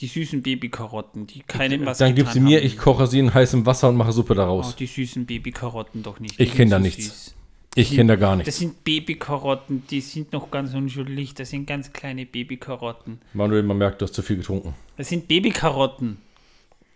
die 0.00 0.08
süßen 0.08 0.42
Babykarotten, 0.42 1.26
die 1.26 1.40
keinem 1.40 1.86
was 1.86 1.96
Dann 1.98 2.14
gib 2.14 2.28
sie 2.28 2.40
mir, 2.40 2.58
haben. 2.58 2.66
ich 2.66 2.76
koche 2.76 3.06
sie 3.06 3.20
in 3.20 3.32
heißem 3.32 3.64
Wasser 3.64 3.88
und 3.88 3.96
mache 3.96 4.12
Suppe 4.12 4.34
Oh, 4.34 4.36
daraus. 4.36 4.76
die 4.76 4.86
süßen 4.86 5.24
Babykarotten 5.24 6.02
doch 6.02 6.20
nicht. 6.20 6.38
Ich 6.38 6.50
Die 6.50 6.56
kenn 6.56 6.68
sind 6.68 6.70
da 6.70 6.78
nichts. 6.80 7.04
süß. 7.06 7.34
Ich 7.76 7.90
kenne 7.94 8.12
da 8.12 8.16
gar 8.16 8.36
Das 8.36 8.46
nichts. 8.46 8.58
sind 8.58 8.84
Babykarotten, 8.84 9.86
die 9.88 10.00
sind 10.00 10.32
noch 10.32 10.50
ganz 10.50 10.74
unschuldig. 10.74 11.34
Das 11.34 11.50
sind 11.50 11.66
ganz 11.66 11.92
kleine 11.92 12.24
Babykarotten. 12.24 13.20
Manuel, 13.32 13.64
man 13.64 13.78
merkt, 13.78 14.00
du 14.00 14.04
hast 14.06 14.14
zu 14.14 14.22
viel 14.22 14.36
getrunken. 14.36 14.74
Das 14.96 15.08
sind 15.08 15.26
Babykarotten. 15.26 16.18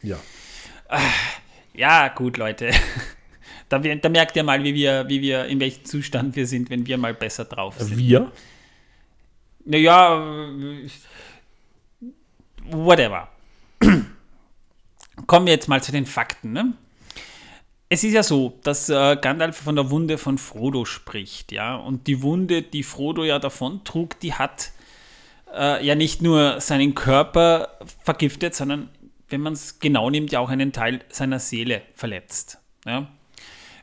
Ja. 0.02 0.18
Ja, 1.74 2.08
gut, 2.08 2.36
Leute. 2.36 2.70
Da, 3.70 3.78
da 3.78 4.08
merkt 4.08 4.34
ihr 4.34 4.44
mal, 4.44 4.64
wie 4.64 4.72
wir, 4.74 5.06
wie 5.10 5.20
wir, 5.20 5.44
in 5.44 5.60
welchem 5.60 5.84
Zustand 5.84 6.34
wir 6.36 6.46
sind, 6.46 6.70
wenn 6.70 6.86
wir 6.86 6.96
mal 6.96 7.12
besser 7.12 7.44
drauf 7.44 7.78
sind. 7.78 7.98
Wir? 7.98 8.32
Naja, 9.66 10.48
whatever. 12.64 13.28
Kommen 15.26 15.44
wir 15.46 15.52
jetzt 15.52 15.68
mal 15.68 15.82
zu 15.82 15.92
den 15.92 16.06
Fakten. 16.06 16.52
Ne? 16.52 16.72
Es 17.90 18.04
ist 18.04 18.12
ja 18.12 18.22
so, 18.22 18.58
dass 18.64 18.90
äh, 18.90 19.16
Gandalf 19.20 19.56
von 19.56 19.74
der 19.74 19.90
Wunde 19.90 20.18
von 20.18 20.36
Frodo 20.36 20.84
spricht, 20.84 21.52
ja. 21.52 21.76
Und 21.76 22.06
die 22.06 22.22
Wunde, 22.22 22.62
die 22.62 22.82
Frodo 22.82 23.24
ja 23.24 23.38
davon 23.38 23.82
trug, 23.84 24.20
die 24.20 24.34
hat 24.34 24.72
äh, 25.56 25.84
ja 25.84 25.94
nicht 25.94 26.20
nur 26.20 26.60
seinen 26.60 26.94
Körper 26.94 27.78
vergiftet, 28.02 28.54
sondern, 28.54 28.90
wenn 29.30 29.40
man 29.40 29.54
es 29.54 29.78
genau 29.78 30.10
nimmt, 30.10 30.32
ja 30.32 30.40
auch 30.40 30.50
einen 30.50 30.72
Teil 30.72 31.00
seiner 31.08 31.38
Seele 31.38 31.80
verletzt. 31.94 32.58
Ja? 32.84 33.08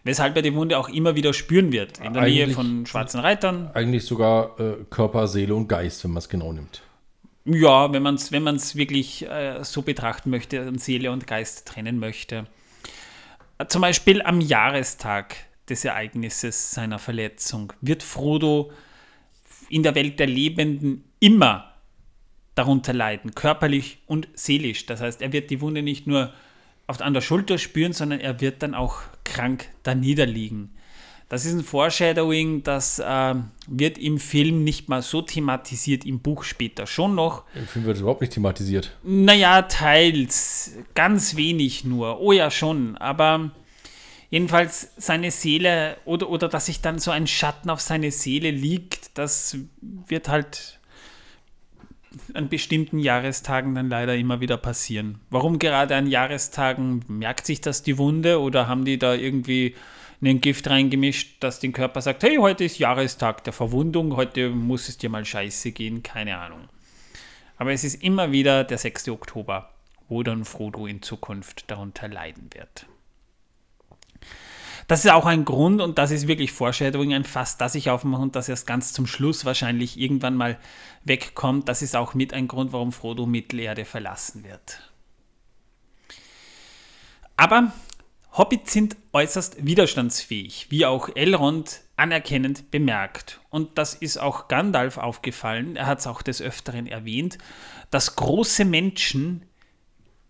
Weshalb 0.04 0.36
er 0.36 0.44
die 0.44 0.54
Wunde 0.54 0.78
auch 0.78 0.90
immer 0.90 1.16
wieder 1.16 1.34
spüren 1.34 1.72
wird. 1.72 1.98
In 1.98 2.14
der 2.14 2.24
Nähe 2.24 2.44
Eigentlich- 2.44 2.56
von 2.56 2.86
schwarzen 2.86 3.20
Reitern, 3.20 3.72
Eigentlich 3.74 4.06
sogar 4.06 4.60
äh, 4.60 4.84
Körper, 4.92 5.28
Seele 5.28 5.56
und 5.56 5.68
Geist, 5.68 6.04
wenn 6.04 6.12
man 6.12 6.20
es 6.20 6.30
genau 6.30 6.54
nimmt. 6.54 6.84
Ja, 7.46 7.92
wenn 7.92 8.04
man 8.04 8.16
es 8.16 8.32
wenn 8.32 8.44
man's 8.44 8.76
wirklich 8.76 9.28
äh, 9.28 9.64
so 9.64 9.82
betrachten 9.82 10.30
möchte 10.30 10.68
und 10.68 10.80
Seele 10.80 11.12
und 11.12 11.26
Geist 11.26 11.68
trennen 11.68 11.98
möchte. 11.98 12.46
Zum 13.68 13.82
Beispiel 13.82 14.22
am 14.22 14.42
Jahrestag 14.42 15.36
des 15.70 15.86
Ereignisses 15.86 16.72
seiner 16.72 17.00
Verletzung 17.00 17.74
wird 17.82 18.04
Frodo 18.04 18.72
in 19.70 19.82
der 19.82 19.96
Welt 19.96 20.20
der 20.20 20.28
Lebenden 20.28 21.06
immer 21.20 21.74
darunter 22.54 22.94
leiden, 22.94 23.34
körperlich 23.34 24.00
und 24.08 24.28
seelisch. 24.34 24.86
Das 24.86 25.02
heißt, 25.02 25.22
er 25.22 25.32
wird 25.34 25.50
die 25.50 25.62
Wunde 25.62 25.82
nicht 25.82 26.06
nur 26.06 26.34
auf, 26.88 27.02
an 27.02 27.14
der 27.14 27.22
Schulter 27.22 27.58
spüren, 27.58 27.94
sondern 27.94 28.20
er 28.20 28.42
wird 28.42 28.62
dann 28.62 28.76
auch 28.76 29.02
krank 29.24 29.70
da 29.84 29.96
niederliegen. 29.96 30.75
Das 31.28 31.44
ist 31.46 31.54
ein 31.54 31.64
Foreshadowing, 31.64 32.62
das 32.64 33.02
ähm, 33.04 33.46
wird 33.68 33.98
im 33.98 34.20
Film 34.20 34.64
nicht 34.64 34.90
mal 34.90 35.02
so 35.02 35.24
thematisiert, 35.24 36.06
im 36.06 36.20
Buch 36.20 36.44
später 36.44 36.86
schon 36.86 37.16
noch. 37.16 37.44
Im 37.56 37.66
Film 37.66 37.86
wird 37.86 37.96
es 37.96 38.02
überhaupt 38.02 38.22
nicht 38.22 38.34
thematisiert. 38.34 38.96
Naja, 39.04 39.64
teils, 39.64 40.74
ganz 40.94 41.36
wenig 41.36 41.84
nur. 41.84 42.20
Oh 42.22 42.32
ja, 42.32 42.52
schon, 42.52 42.96
aber 42.98 43.52
jedenfalls 44.30 44.92
seine 44.98 45.32
Seele 45.32 45.98
oder, 46.06 46.30
oder 46.30 46.48
dass 46.48 46.68
sich 46.68 46.82
dann 46.82 47.00
so 47.00 47.10
ein 47.10 47.26
Schatten 47.26 47.72
auf 47.72 47.82
seine 47.82 48.12
Seele 48.12 48.52
liegt, 48.52 49.18
das 49.18 49.58
wird 49.82 50.30
halt 50.30 50.80
an 52.34 52.50
bestimmten 52.50 53.00
Jahrestagen 53.00 53.76
dann 53.76 53.90
leider 53.90 54.16
immer 54.16 54.42
wieder 54.42 54.58
passieren. 54.58 55.20
Warum 55.30 55.60
gerade 55.60 55.96
an 55.96 56.08
Jahrestagen? 56.08 57.04
Merkt 57.08 57.46
sich 57.46 57.62
das 57.62 57.84
die 57.84 57.98
Wunde 57.98 58.40
oder 58.40 58.68
haben 58.68 58.86
die 58.86 58.98
da 58.98 59.14
irgendwie 59.16 59.76
ein 60.22 60.42
Gift 60.42 60.68
reingemischt, 60.68 61.44
dass 61.44 61.60
den 61.60 61.74
Körper 61.74 62.02
sagt, 62.02 62.24
hey, 62.24 62.38
heute 62.38 62.64
ist 62.64 62.80
Jahrestag 62.80 63.44
der 63.44 63.54
Verwundung, 63.54 64.16
heute 64.16 64.50
muss 64.50 64.90
es 64.90 64.98
dir 64.98 65.10
mal 65.10 65.26
scheiße 65.26 65.72
gehen, 65.72 66.04
keine 66.04 66.38
Ahnung. 66.38 66.70
Aber 67.58 67.72
es 67.72 67.84
ist 67.84 68.04
immer 68.04 68.32
wieder 68.32 68.64
der 68.64 68.78
6. 68.78 69.10
Oktober, 69.10 69.72
wo 70.08 70.24
dann 70.24 70.46
Frodo 70.46 70.88
in 70.88 71.02
Zukunft 71.02 71.70
darunter 71.70 72.08
leiden 72.08 72.50
wird. 72.54 72.86
Das 74.88 75.04
ist 75.04 75.12
auch 75.12 75.26
ein 75.26 75.46
Grund 75.46 75.82
und 75.82 75.98
das 75.98 76.12
ist 76.12 76.28
wirklich 76.28 76.52
Foreshadowing, 76.52 77.14
ein 77.14 77.24
Fass, 77.24 77.58
das 77.58 77.74
ich 77.74 77.90
aufmache 77.90 78.22
und 78.22 78.36
das 78.36 78.50
erst 78.50 78.68
ganz 78.68 78.94
zum 78.94 79.08
Schluss 79.08 79.44
wahrscheinlich 79.44 80.00
irgendwann 80.00 80.36
mal 80.36 80.60
wegkommt. 81.04 81.68
Das 81.68 81.82
ist 81.82 81.96
auch 81.96 82.14
mit 82.14 82.34
ein 82.34 82.48
Grund, 82.48 82.72
warum 82.72 82.92
Frodo 82.92 83.26
Mittelerde 83.26 83.84
verlassen 83.84 84.44
wird. 84.44 84.92
Aber 87.36 87.74
Hobbits 88.38 88.74
sind 88.74 88.98
äußerst 89.14 89.66
widerstandsfähig, 89.66 90.68
wie 90.70 90.86
auch 90.86 91.08
Elrond 91.16 91.82
anerkennend 91.96 92.70
bemerkt. 92.70 93.40
Und 93.50 93.78
das 93.78 93.94
ist 93.94 94.18
auch 94.18 94.50
Gandalf 94.50 94.98
aufgefallen, 94.98 95.78
er 95.78 95.86
hat 95.86 96.00
es 96.00 96.08
auch 96.08 96.22
des 96.22 96.42
Öfteren 96.42 96.86
erwähnt, 96.86 97.38
dass 97.92 98.18
große 98.18 98.66
Menschen 98.66 99.44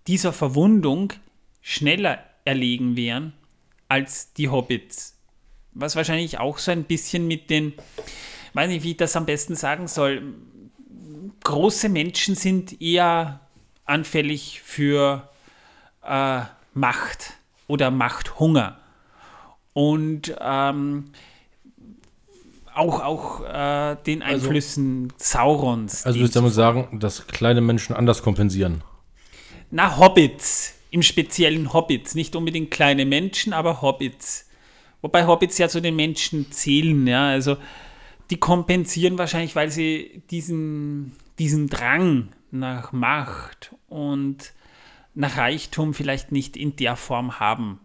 dieser 0.06 0.34
Verwundung 0.34 1.14
schneller 1.62 2.24
erlegen 2.44 2.96
wären 2.96 3.34
als 3.88 4.34
die 4.34 4.50
Hobbits. 4.50 5.18
Was 5.72 5.96
wahrscheinlich 5.96 6.38
auch 6.38 6.60
so 6.60 6.70
ein 6.70 6.84
bisschen 6.84 7.28
mit 7.28 7.50
den, 7.50 7.74
weiß 8.54 8.70
nicht, 8.70 8.84
wie 8.84 8.92
ich 8.92 8.98
das 8.98 9.16
am 9.16 9.26
besten 9.26 9.56
sagen 9.56 9.88
soll, 9.88 10.36
große 11.44 11.90
Menschen 11.90 12.36
sind 12.36 12.80
eher 12.84 13.40
anfällig 13.84 14.62
für 14.62 15.28
äh, 16.04 16.42
Macht 16.76 17.34
oder 17.68 17.92
Machthunger. 17.92 18.78
Und 19.74 20.36
ähm, 20.40 21.06
auch, 22.74 23.02
auch 23.02 23.42
äh, 23.42 23.98
den 24.06 24.22
Einflüssen 24.22 25.12
Saurons. 25.18 26.06
Also 26.06 26.20
würdest 26.20 26.36
du 26.36 26.40
damit 26.40 26.54
sagen, 26.54 27.00
dass 27.00 27.28
kleine 27.28 27.62
Menschen 27.62 27.96
anders 27.96 28.22
kompensieren? 28.22 28.84
na, 29.72 29.98
Hobbits. 29.98 30.74
Im 30.92 31.02
speziellen 31.02 31.74
Hobbits. 31.74 32.16
Nicht 32.16 32.36
unbedingt 32.36 32.72
kleine 32.72 33.06
Menschen, 33.06 33.52
aber 33.52 33.82
Hobbits. 33.82 34.50
Wobei 35.02 35.28
Hobbits 35.28 35.58
ja 35.58 35.68
zu 35.68 35.82
den 35.82 35.96
Menschen 35.96 36.52
zählen, 36.52 37.06
ja. 37.06 37.28
Also 37.28 37.58
die 38.30 38.38
kompensieren 38.38 39.18
wahrscheinlich, 39.18 39.56
weil 39.56 39.70
sie 39.70 40.24
diesen, 40.32 41.12
diesen 41.38 41.68
Drang 41.68 42.30
nach 42.52 42.94
Macht 42.94 43.76
und 43.88 44.54
nach 45.16 45.38
Reichtum 45.38 45.94
vielleicht 45.94 46.32
nicht 46.32 46.58
in 46.58 46.76
der 46.76 46.96
Form 46.96 47.40
haben. 47.40 47.80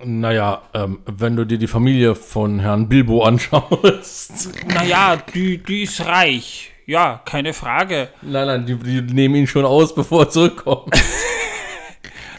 Naja, 0.00 0.62
ähm, 0.74 1.00
wenn 1.06 1.34
du 1.34 1.44
dir 1.44 1.58
die 1.58 1.66
Familie 1.66 2.14
von 2.14 2.60
Herrn 2.60 2.88
Bilbo 2.88 3.24
anschaust. 3.24 4.50
Naja, 4.66 5.16
die, 5.34 5.58
die 5.58 5.82
ist 5.82 6.06
reich. 6.06 6.70
Ja, 6.86 7.20
keine 7.24 7.52
Frage. 7.52 8.08
Nein, 8.22 8.46
nein, 8.46 8.66
die, 8.66 8.76
die 8.76 9.14
nehmen 9.14 9.34
ihn 9.34 9.46
schon 9.46 9.64
aus, 9.64 9.94
bevor 9.96 10.22
er 10.24 10.30
zurückkommt. 10.30 10.94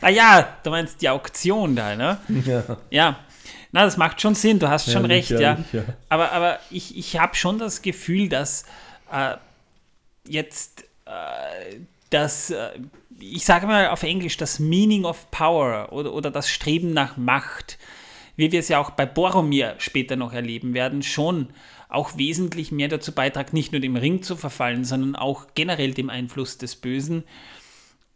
Naja, 0.02 0.48
du 0.64 0.70
meinst 0.70 1.02
die 1.02 1.10
Auktion 1.10 1.76
da, 1.76 1.94
ne? 1.94 2.18
ja. 2.46 2.64
Ja. 2.90 3.20
Na, 3.74 3.84
das 3.84 3.98
macht 3.98 4.22
schon 4.22 4.34
Sinn, 4.34 4.58
du 4.58 4.70
hast 4.70 4.86
schon 4.86 5.02
Herrlich, 5.06 5.30
recht, 5.30 5.42
ja. 5.42 5.58
ja. 5.74 5.84
Aber, 6.08 6.32
aber 6.32 6.60
ich, 6.72 6.98
ich 6.98 7.20
habe 7.20 7.36
schon 7.36 7.60
das 7.60 7.82
Gefühl, 7.82 8.30
dass 8.30 8.64
äh, 9.12 9.36
jetzt 10.26 10.86
äh, 11.06 11.80
das, 12.10 12.52
äh, 12.52 12.80
ich 13.20 13.46
sage 13.46 13.68
mal 13.68 13.90
auf 13.90 14.04
Englisch, 14.04 14.38
das 14.38 14.60
Meaning 14.60 15.06
of 15.06 15.30
Power 15.32 15.90
oder, 15.92 16.14
oder 16.14 16.32
das 16.32 16.50
Streben 16.50 16.94
nach 16.94 17.18
Macht, 17.18 17.78
wie 18.36 18.52
wir 18.52 18.60
es 18.60 18.70
ja 18.70 18.80
auch 18.80 18.92
bei 18.92 19.06
Boromir 19.06 19.76
später 19.80 20.16
noch 20.16 20.34
erleben 20.34 20.74
werden, 20.74 21.04
schon 21.04 21.50
auch 21.90 22.18
wesentlich 22.18 22.72
mehr 22.72 22.88
dazu 22.88 23.14
beiträgt, 23.14 23.54
nicht 23.54 23.72
nur 23.72 23.82
dem 23.82 23.96
Ring 23.96 24.22
zu 24.22 24.38
verfallen, 24.38 24.86
sondern 24.86 25.16
auch 25.16 25.48
generell 25.56 25.94
dem 25.94 26.10
Einfluss 26.10 26.58
des 26.58 26.76
Bösen, 26.76 27.24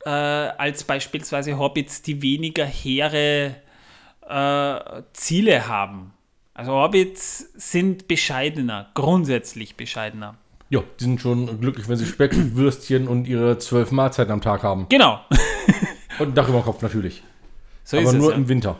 äh, 0.05 0.09
als 0.09 0.83
beispielsweise 0.83 1.57
Hobbits, 1.57 2.03
die 2.03 2.21
weniger 2.21 2.65
hehre 2.65 3.55
äh, 4.27 5.01
Ziele 5.13 5.67
haben. 5.67 6.13
Also 6.53 6.73
Hobbits 6.73 7.51
sind 7.55 8.07
bescheidener, 8.07 8.91
grundsätzlich 8.93 9.75
bescheidener. 9.75 10.37
Ja, 10.73 10.83
die 10.99 11.03
sind 11.03 11.21
schon 11.21 11.59
glücklich, 11.61 11.87
wenn 11.87 11.97
sie 11.97 12.05
Speck, 12.07 12.31
Würstchen 12.55 13.07
und 13.07 13.27
ihre 13.27 13.59
zwölf 13.59 13.91
Mahlzeiten 13.91 14.31
am 14.31 14.41
Tag 14.41 14.63
haben. 14.63 14.87
Genau. 14.89 15.19
Und 16.19 16.29
ein 16.29 16.33
Dach 16.33 16.49
über 16.49 16.61
dem 16.61 16.63
Kopf 16.63 16.81
natürlich. 16.81 17.21
So 17.83 17.99
Aber 17.99 18.11
nur 18.11 18.29
es. 18.29 18.31
Ja. 18.31 18.37
im 18.37 18.49
Winter. 18.49 18.79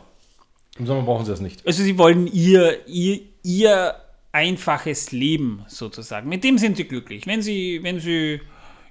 Im 0.80 0.88
Sommer 0.88 1.04
brauchen 1.04 1.26
sie 1.26 1.30
das 1.30 1.40
nicht. 1.40 1.64
Also 1.68 1.84
sie 1.84 2.00
wollen 2.00 2.26
ihr, 2.26 2.88
ihr, 2.88 3.20
ihr 3.44 3.94
einfaches 4.32 5.12
Leben 5.12 5.66
sozusagen. 5.68 6.28
Mit 6.30 6.44
dem 6.44 6.58
sind 6.58 6.78
sie 6.78 6.86
glücklich. 6.86 7.28
Wenn 7.28 7.44
sie, 7.44 7.82
wenn 7.84 8.00
sie 8.00 8.42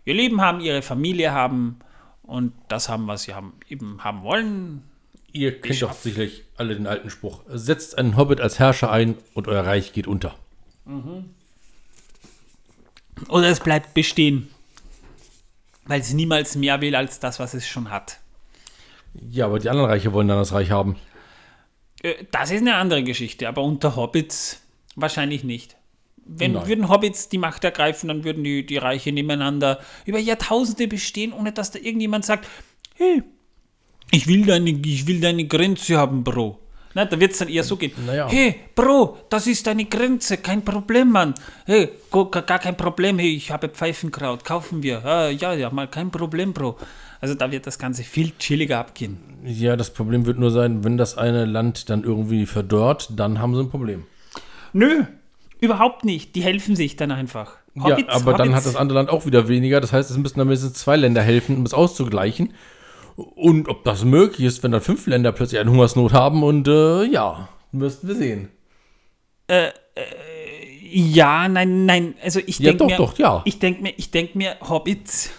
ihr 0.05 0.15
Leben 0.15 0.41
haben, 0.41 0.61
ihre 0.61 0.83
Familie 0.83 1.33
haben 1.33 1.81
und 2.23 2.53
das 2.69 2.89
haben, 2.89 3.09
was 3.09 3.25
sie 3.25 3.35
haben, 3.35 3.55
eben 3.69 4.05
haben 4.05 4.23
wollen. 4.23 4.85
Ihr 5.33 5.61
kennt 5.61 5.83
doch 5.83 5.93
sicherlich 5.93 6.45
alle 6.57 6.77
den 6.77 6.87
alten 6.87 7.11
Spruch. 7.11 7.41
Setzt 7.49 7.99
einen 7.99 8.17
Hobbit 8.17 8.41
als 8.41 8.61
Herrscher 8.61 8.93
ein 8.93 9.17
und 9.35 9.49
euer 9.49 9.67
Reich 9.67 9.93
geht 9.93 10.07
unter. 10.07 10.37
Oder 13.29 13.49
es 13.49 13.61
bleibt 13.61 13.95
bestehen. 13.95 14.49
Weil 15.85 16.01
es 16.01 16.13
niemals 16.13 16.55
mehr 16.57 16.81
will 16.81 16.95
als 16.95 17.21
das, 17.21 17.39
was 17.39 17.55
es 17.55 17.67
schon 17.67 17.91
hat. 17.91 18.19
Ja, 19.31 19.47
aber 19.47 19.59
die 19.59 19.69
anderen 19.69 19.91
Reiche 19.91 20.13
wollen 20.13 20.29
dann 20.29 20.39
das 20.39 20.53
Reich 20.53 20.71
haben. 20.71 20.97
Äh, 22.03 22.25
Das 22.31 22.51
ist 22.51 22.61
eine 22.61 22.77
andere 22.77 23.03
Geschichte, 23.03 23.49
aber 23.49 23.63
unter 23.63 23.97
Hobbits 23.97 24.63
wahrscheinlich 24.97 25.45
nicht. 25.45 25.77
Wenn 26.25 26.53
Nein. 26.53 26.67
würden 26.69 26.89
Hobbits 26.89 27.29
die 27.29 27.39
Macht 27.39 27.65
ergreifen, 27.65 28.09
dann 28.09 28.25
würden 28.25 28.45
die, 28.45 28.65
die 28.65 28.77
Reiche 28.77 29.11
nebeneinander 29.13 29.81
über 30.07 30.19
Jahrtausende 30.19 30.87
bestehen, 30.87 31.33
ohne 31.33 31.53
dass 31.53 31.73
da 31.73 31.81
irgendjemand 31.81 32.25
sagt, 32.25 32.49
hey, 32.95 33.23
ich 34.13 34.27
will 34.29 34.47
deine, 34.47 34.71
ich 34.71 35.07
will 35.07 35.21
deine 35.21 35.47
Grenze 35.47 35.97
haben, 35.99 36.23
Bro. 36.23 36.59
Na, 36.95 37.05
da 37.05 37.19
wird 37.19 37.33
es 37.33 37.39
dann 37.39 37.49
eher 37.49 37.65
so 37.65 37.77
gehen. 37.77 37.93
Naja. 38.07 38.29
Hey, 38.29 38.57
Bro, 38.75 39.19
das 39.31 39.47
ist 39.47 39.67
deine 39.67 39.85
Grenze, 39.87 40.37
kein 40.39 40.63
Problem, 40.65 41.11
Mann. 41.11 41.35
Hey, 41.65 41.89
go, 42.11 42.27
gar, 42.27 42.43
kein 42.59 42.77
Problem, 42.77 43.19
hey, 43.19 43.35
ich 43.35 43.51
habe 43.51 43.69
Pfeifenkraut, 43.69 44.45
kaufen 44.45 44.83
wir. 44.83 45.05
Ah, 45.05 45.29
ja, 45.29 45.55
ja, 45.55 45.71
mal 45.71 45.89
kein 45.89 46.11
Problem, 46.11 46.53
Bro. 46.53 46.77
Also 47.21 47.35
da 47.35 47.51
wird 47.51 47.67
das 47.67 47.79
Ganze 47.79 48.03
viel 48.03 48.33
chilliger 48.39 48.79
abgehen. 48.79 49.19
Ja, 49.45 49.77
das 49.77 49.93
Problem 49.93 50.27
wird 50.27 50.39
nur 50.39 50.51
sein, 50.51 50.85
wenn 50.85 50.97
das 50.99 51.17
eine 51.17 51.45
Land 51.45 51.89
dann 51.89 52.03
irgendwie 52.05 52.47
verdorrt, 52.47 53.11
dann 53.17 53.39
haben 53.39 53.55
sie 53.55 53.61
ein 53.61 53.71
Problem. 53.71 54.05
Nö, 54.73 55.05
überhaupt 55.61 56.05
nicht. 56.05 56.35
Die 56.35 56.43
helfen 56.43 56.77
sich 56.77 56.97
dann 56.97 57.11
einfach. 57.11 57.57
ja, 57.75 57.97
aber 58.09 58.33
dann 58.35 58.49
Hobbits. 58.49 58.57
hat 58.57 58.67
das 58.67 58.77
andere 58.77 58.99
Land 58.99 59.11
auch 59.11 59.25
wieder 59.25 59.49
weniger. 59.49 59.81
Das 59.81 59.93
heißt, 59.93 60.11
es 60.11 60.17
müssen 60.19 60.39
dann 60.39 60.49
mindestens 60.49 60.75
zwei 60.75 60.97
Länder 60.97 61.23
helfen, 61.23 61.57
um 61.57 61.63
es 61.65 61.75
auszugleichen. 61.75 62.55
Und 63.23 63.69
ob 63.69 63.85
das 63.85 64.05
möglich 64.05 64.47
ist, 64.47 64.63
wenn 64.63 64.73
dann 64.73 64.81
fünf 64.81 65.07
Länder 65.07 65.33
plötzlich 65.33 65.61
eine 65.61 65.71
Hungersnot 65.71 66.13
haben 66.13 66.43
und 66.43 66.69
äh, 66.69 67.05
ja, 67.05 67.49
müssten 67.73 68.09
wir 68.09 68.15
sehen. 68.15 68.49
Ja, 70.93 71.49
nein, 71.49 71.87
nein. 71.87 72.15
Also 72.23 72.41
ich 72.45 72.59
Ja, 72.59 72.71
denke 72.73 72.79
doch, 72.79 72.87
mir, 72.91 72.97
doch, 72.97 73.19
ja. 73.19 73.43
Ich 73.45 73.59
denke 73.59 73.83
mir, 73.83 73.95
ich 73.97 74.11
denk 74.11 74.35
mir, 74.35 74.57
Hobbits. 74.61 75.31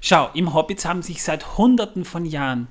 Schau, 0.00 0.28
im 0.34 0.54
Hobbits 0.54 0.84
haben 0.84 1.02
sich 1.02 1.22
seit 1.22 1.58
Hunderten 1.58 2.04
von 2.04 2.24
Jahren, 2.24 2.68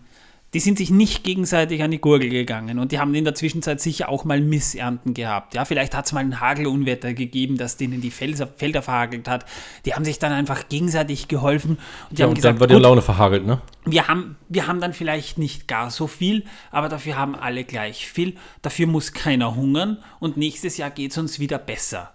die 0.54 0.60
sind 0.60 0.78
sich 0.78 0.90
nicht 0.90 1.24
gegenseitig 1.24 1.84
an 1.84 1.92
die 1.92 2.00
Gurgel 2.00 2.30
gegangen 2.30 2.80
und 2.80 2.92
die 2.92 3.00
haben 3.00 3.14
in 3.14 3.26
der 3.26 3.36
Zwischenzeit 3.36 3.82
sicher 3.82 4.10
auch 4.10 4.24
mal 4.24 4.40
Missernten 4.40 5.14
gehabt. 5.14 5.54
Ja, 5.54 5.66
vielleicht 5.66 5.94
hat 5.94 6.06
es 6.06 6.14
mal 6.14 6.22
ein 6.22 6.40
Hagelunwetter 6.40 7.14
gegeben, 7.14 7.58
das 7.58 7.78
denen 7.78 8.00
die 8.00 8.12
Felser, 8.12 8.48
Felder 8.48 8.82
verhagelt 8.82 9.28
hat. 9.28 9.46
Die 9.86 9.94
haben 9.94 10.06
sich 10.06 10.20
dann 10.20 10.32
einfach 10.32 10.70
gegenseitig 10.70 11.28
geholfen 11.28 11.78
und 12.10 12.18
die 12.18 12.22
Ja, 12.22 12.24
haben 12.24 12.30
und 12.30 12.36
gesagt, 12.36 12.56
dann 12.56 12.60
war 12.62 12.68
die 12.68 12.82
Laune 12.82 13.02
verhagelt, 13.02 13.46
ne? 13.46 13.62
wir 13.92 14.08
haben, 14.08 14.36
wir 14.50 14.68
haben 14.68 14.82
dann 14.82 14.94
vielleicht 14.94 15.38
nicht 15.38 15.68
gar 15.68 15.90
so 15.90 16.08
viel, 16.08 16.44
aber 16.72 16.90
dafür 16.90 17.18
haben 17.18 17.36
alle 17.36 17.64
gleich 17.64 18.08
viel. 18.08 18.36
Dafür 18.62 18.88
muss 18.88 19.14
keiner 19.14 19.56
hungern 19.56 19.98
und 20.20 20.38
nächstes 20.38 20.78
Jahr 20.78 20.92
geht 20.92 21.12
es 21.12 21.18
uns 21.18 21.40
wieder 21.40 21.58
besser. 21.58 22.14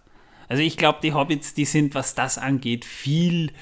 Also 0.48 0.62
ich 0.62 0.76
glaube, 0.76 0.98
die 1.02 1.14
Hobbits, 1.14 1.54
die 1.54 1.64
sind, 1.64 1.94
was 1.94 2.14
das 2.14 2.36
angeht, 2.38 2.84
viel 2.84 3.52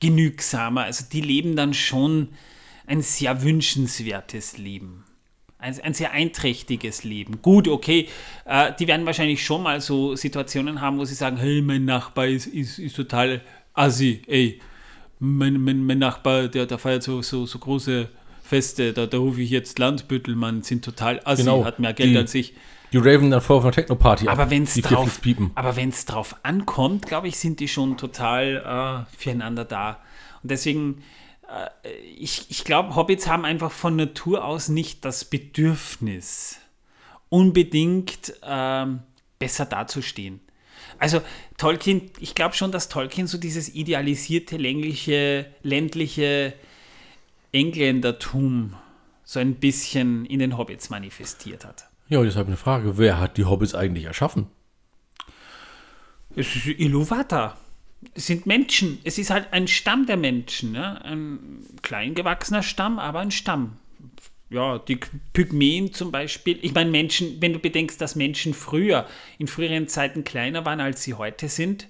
genügsamer. 0.00 0.82
Also 0.82 1.04
die 1.10 1.20
leben 1.20 1.54
dann 1.54 1.74
schon 1.74 2.30
ein 2.90 3.02
sehr 3.02 3.42
wünschenswertes 3.42 4.58
Leben. 4.58 5.04
Ein, 5.58 5.78
ein 5.82 5.94
sehr 5.94 6.12
einträchtiges 6.12 7.04
Leben. 7.04 7.40
Gut, 7.42 7.68
okay, 7.68 8.08
äh, 8.46 8.72
die 8.78 8.86
werden 8.88 9.04
wahrscheinlich 9.06 9.44
schon 9.44 9.62
mal 9.62 9.80
so 9.80 10.16
Situationen 10.16 10.80
haben, 10.80 10.98
wo 10.98 11.04
sie 11.04 11.14
sagen, 11.14 11.36
hey, 11.36 11.60
mein 11.62 11.84
Nachbar 11.84 12.26
ist, 12.26 12.46
ist, 12.46 12.78
ist 12.78 12.96
total 12.96 13.42
assi, 13.74 14.22
ey, 14.26 14.58
mein, 15.18 15.62
mein, 15.62 15.84
mein 15.84 15.98
Nachbar, 15.98 16.48
der, 16.48 16.64
der 16.66 16.78
feiert 16.78 17.02
so, 17.02 17.20
so, 17.22 17.44
so 17.46 17.58
große 17.58 18.08
Feste, 18.42 18.92
da, 18.94 19.06
da 19.06 19.18
rufe 19.18 19.42
ich 19.42 19.50
jetzt 19.50 19.78
Landbüttelmann, 19.78 20.62
sind 20.62 20.82
total 20.84 21.20
assi, 21.24 21.42
Genau, 21.42 21.64
hat 21.64 21.78
mehr 21.78 21.92
Geld 21.92 22.10
die- 22.12 22.16
als 22.18 22.34
ich. 22.34 22.54
Die 22.92 22.96
Raven 22.98 23.30
dann 23.30 23.40
vor 23.40 23.58
auf 23.58 23.62
einer 23.64 23.72
Techno-Party. 23.72 24.26
ab, 24.26 24.32
Aber 24.36 24.50
wenn 24.50 24.64
es 24.64 24.74
drauf, 24.74 25.20
aber 25.54 25.76
wenn's 25.76 26.06
drauf 26.06 26.34
ankommt, 26.42 27.06
glaube 27.06 27.28
ich, 27.28 27.36
sind 27.38 27.60
die 27.60 27.68
schon 27.68 27.96
total 27.96 29.06
äh, 29.06 29.16
füreinander 29.16 29.64
da. 29.64 30.00
Und 30.42 30.50
deswegen, 30.50 31.02
ich, 32.16 32.50
ich 32.50 32.64
glaube, 32.64 32.94
Hobbits 32.94 33.26
haben 33.26 33.44
einfach 33.44 33.72
von 33.72 33.96
Natur 33.96 34.44
aus 34.44 34.68
nicht 34.68 35.04
das 35.04 35.24
Bedürfnis, 35.24 36.58
unbedingt 37.28 38.34
ähm, 38.42 39.00
besser 39.38 39.66
dazustehen. 39.66 40.40
Also 40.98 41.22
Tolkien, 41.56 42.10
ich 42.20 42.34
glaube 42.34 42.54
schon, 42.54 42.72
dass 42.72 42.88
Tolkien 42.88 43.26
so 43.26 43.38
dieses 43.38 43.74
idealisierte, 43.74 44.56
längliche, 44.56 45.46
ländliche 45.62 46.52
Engländertum 47.52 48.74
so 49.24 49.40
ein 49.40 49.54
bisschen 49.54 50.26
in 50.26 50.40
den 50.40 50.58
Hobbits 50.58 50.90
manifestiert 50.90 51.64
hat. 51.64 51.88
Ja, 52.08 52.18
und 52.18 52.26
ich 52.26 52.36
eine 52.36 52.56
Frage. 52.56 52.98
Wer 52.98 53.18
hat 53.18 53.36
die 53.36 53.44
Hobbits 53.44 53.74
eigentlich 53.74 54.04
erschaffen? 54.04 54.48
Es 56.34 56.54
ist 56.54 56.66
Iluvatar. 56.66 57.56
Es 58.14 58.26
sind 58.26 58.46
Menschen. 58.46 58.98
Es 59.04 59.18
ist 59.18 59.30
halt 59.30 59.52
ein 59.52 59.68
Stamm 59.68 60.06
der 60.06 60.16
Menschen. 60.16 60.72
Ne? 60.72 61.04
Ein 61.04 61.64
klein 61.82 62.14
gewachsener 62.14 62.62
Stamm, 62.62 62.98
aber 62.98 63.20
ein 63.20 63.30
Stamm. 63.30 63.76
Ja, 64.48 64.78
die 64.78 64.98
Pygmäen 65.32 65.92
zum 65.92 66.10
Beispiel. 66.10 66.58
Ich 66.62 66.74
meine, 66.74 66.90
Menschen, 66.90 67.40
wenn 67.40 67.52
du 67.52 67.60
bedenkst, 67.60 68.00
dass 68.00 68.16
Menschen 68.16 68.52
früher, 68.52 69.06
in 69.38 69.46
früheren 69.46 69.86
Zeiten 69.86 70.24
kleiner 70.24 70.64
waren, 70.64 70.80
als 70.80 71.04
sie 71.04 71.14
heute 71.14 71.48
sind, 71.48 71.86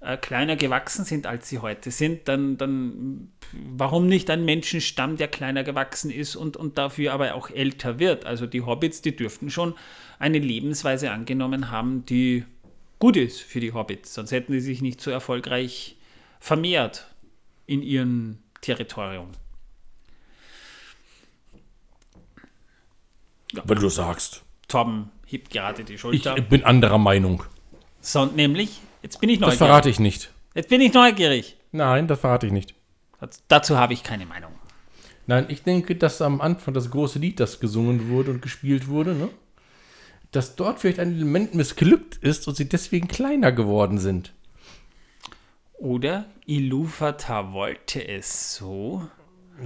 äh, 0.00 0.18
kleiner 0.18 0.56
gewachsen 0.56 1.06
sind, 1.06 1.26
als 1.26 1.48
sie 1.48 1.60
heute 1.60 1.90
sind, 1.90 2.28
dann, 2.28 2.58
dann 2.58 3.32
warum 3.52 4.08
nicht 4.08 4.28
ein 4.28 4.44
Menschenstamm, 4.44 5.16
der 5.16 5.28
kleiner 5.28 5.64
gewachsen 5.64 6.10
ist 6.10 6.36
und, 6.36 6.58
und 6.58 6.76
dafür 6.76 7.14
aber 7.14 7.34
auch 7.34 7.48
älter 7.48 7.98
wird? 7.98 8.26
Also 8.26 8.46
die 8.46 8.60
Hobbits, 8.60 9.00
die 9.00 9.16
dürften 9.16 9.48
schon 9.48 9.74
eine 10.18 10.38
Lebensweise 10.38 11.10
angenommen 11.10 11.70
haben, 11.70 12.04
die 12.04 12.44
gut 12.98 13.16
ist 13.16 13.40
für 13.40 13.60
die 13.60 13.72
Hobbits. 13.72 14.14
Sonst 14.14 14.32
hätten 14.32 14.52
sie 14.52 14.60
sich 14.60 14.82
nicht 14.82 15.00
so 15.00 15.10
erfolgreich 15.10 15.96
vermehrt 16.40 17.06
in 17.66 17.82
ihrem 17.82 18.38
Territorium. 18.60 19.30
Wenn 23.64 23.78
du 23.78 23.88
sagst. 23.88 24.42
Torben 24.68 25.10
hebt 25.26 25.50
gerade 25.50 25.84
die 25.84 25.94
Ich 25.94 26.00
Schulter. 26.00 26.34
bin 26.40 26.64
anderer 26.64 26.98
Meinung. 26.98 27.44
so, 28.00 28.24
nämlich, 28.26 28.80
jetzt 29.02 29.20
bin 29.20 29.30
ich 29.30 29.38
Das 29.38 29.46
neugierig. 29.48 29.58
verrate 29.58 29.88
ich 29.88 30.00
nicht. 30.00 30.32
Jetzt 30.54 30.68
bin 30.68 30.80
ich 30.80 30.92
neugierig. 30.92 31.56
Nein, 31.72 32.08
das 32.08 32.20
verrate 32.20 32.46
ich 32.46 32.52
nicht. 32.52 32.74
Das, 33.20 33.42
dazu 33.48 33.78
habe 33.78 33.92
ich 33.92 34.02
keine 34.02 34.26
Meinung. 34.26 34.52
Nein, 35.26 35.46
ich 35.48 35.62
denke, 35.62 35.96
dass 35.96 36.20
am 36.22 36.40
Anfang 36.40 36.74
das 36.74 36.90
große 36.90 37.18
Lied, 37.18 37.40
das 37.40 37.60
gesungen 37.60 38.08
wurde 38.08 38.30
und 38.32 38.42
gespielt 38.42 38.88
wurde, 38.88 39.14
ne? 39.14 39.28
Dass 40.32 40.56
dort 40.56 40.80
vielleicht 40.80 41.00
ein 41.00 41.14
Element 41.14 41.54
missglückt 41.54 42.16
ist 42.16 42.46
und 42.48 42.56
sie 42.56 42.68
deswegen 42.68 43.08
kleiner 43.08 43.52
geworden 43.52 43.98
sind. 43.98 44.32
Oder 45.74 46.26
Iluvatar 46.46 47.52
wollte 47.52 48.06
es 48.06 48.54
so. 48.54 49.02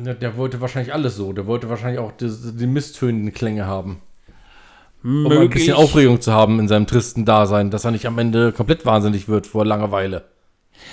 Ja, 0.05 0.15
der 0.15 0.37
wollte 0.37 0.61
wahrscheinlich 0.61 0.93
alles 0.93 1.17
so. 1.17 1.33
Der 1.33 1.47
wollte 1.47 1.69
wahrscheinlich 1.69 2.01
auch 2.01 2.13
die, 2.13 2.31
die 2.55 2.67
misstönenden 2.67 3.33
Klänge 3.33 3.67
haben. 3.67 4.01
Um 5.03 5.27
ein 5.27 5.29
Möglich. 5.29 5.65
bisschen 5.65 5.75
Aufregung 5.75 6.21
zu 6.21 6.33
haben 6.33 6.61
in 6.61 6.69
seinem 6.69 6.87
tristen 6.87 7.25
Dasein, 7.25 7.71
dass 7.71 7.85
er 7.85 7.91
nicht 7.91 8.07
am 8.07 8.19
Ende 8.19 8.53
komplett 8.53 8.85
wahnsinnig 8.85 9.29
wird 9.29 9.47
vor 9.47 9.65
Langeweile. 9.65 10.25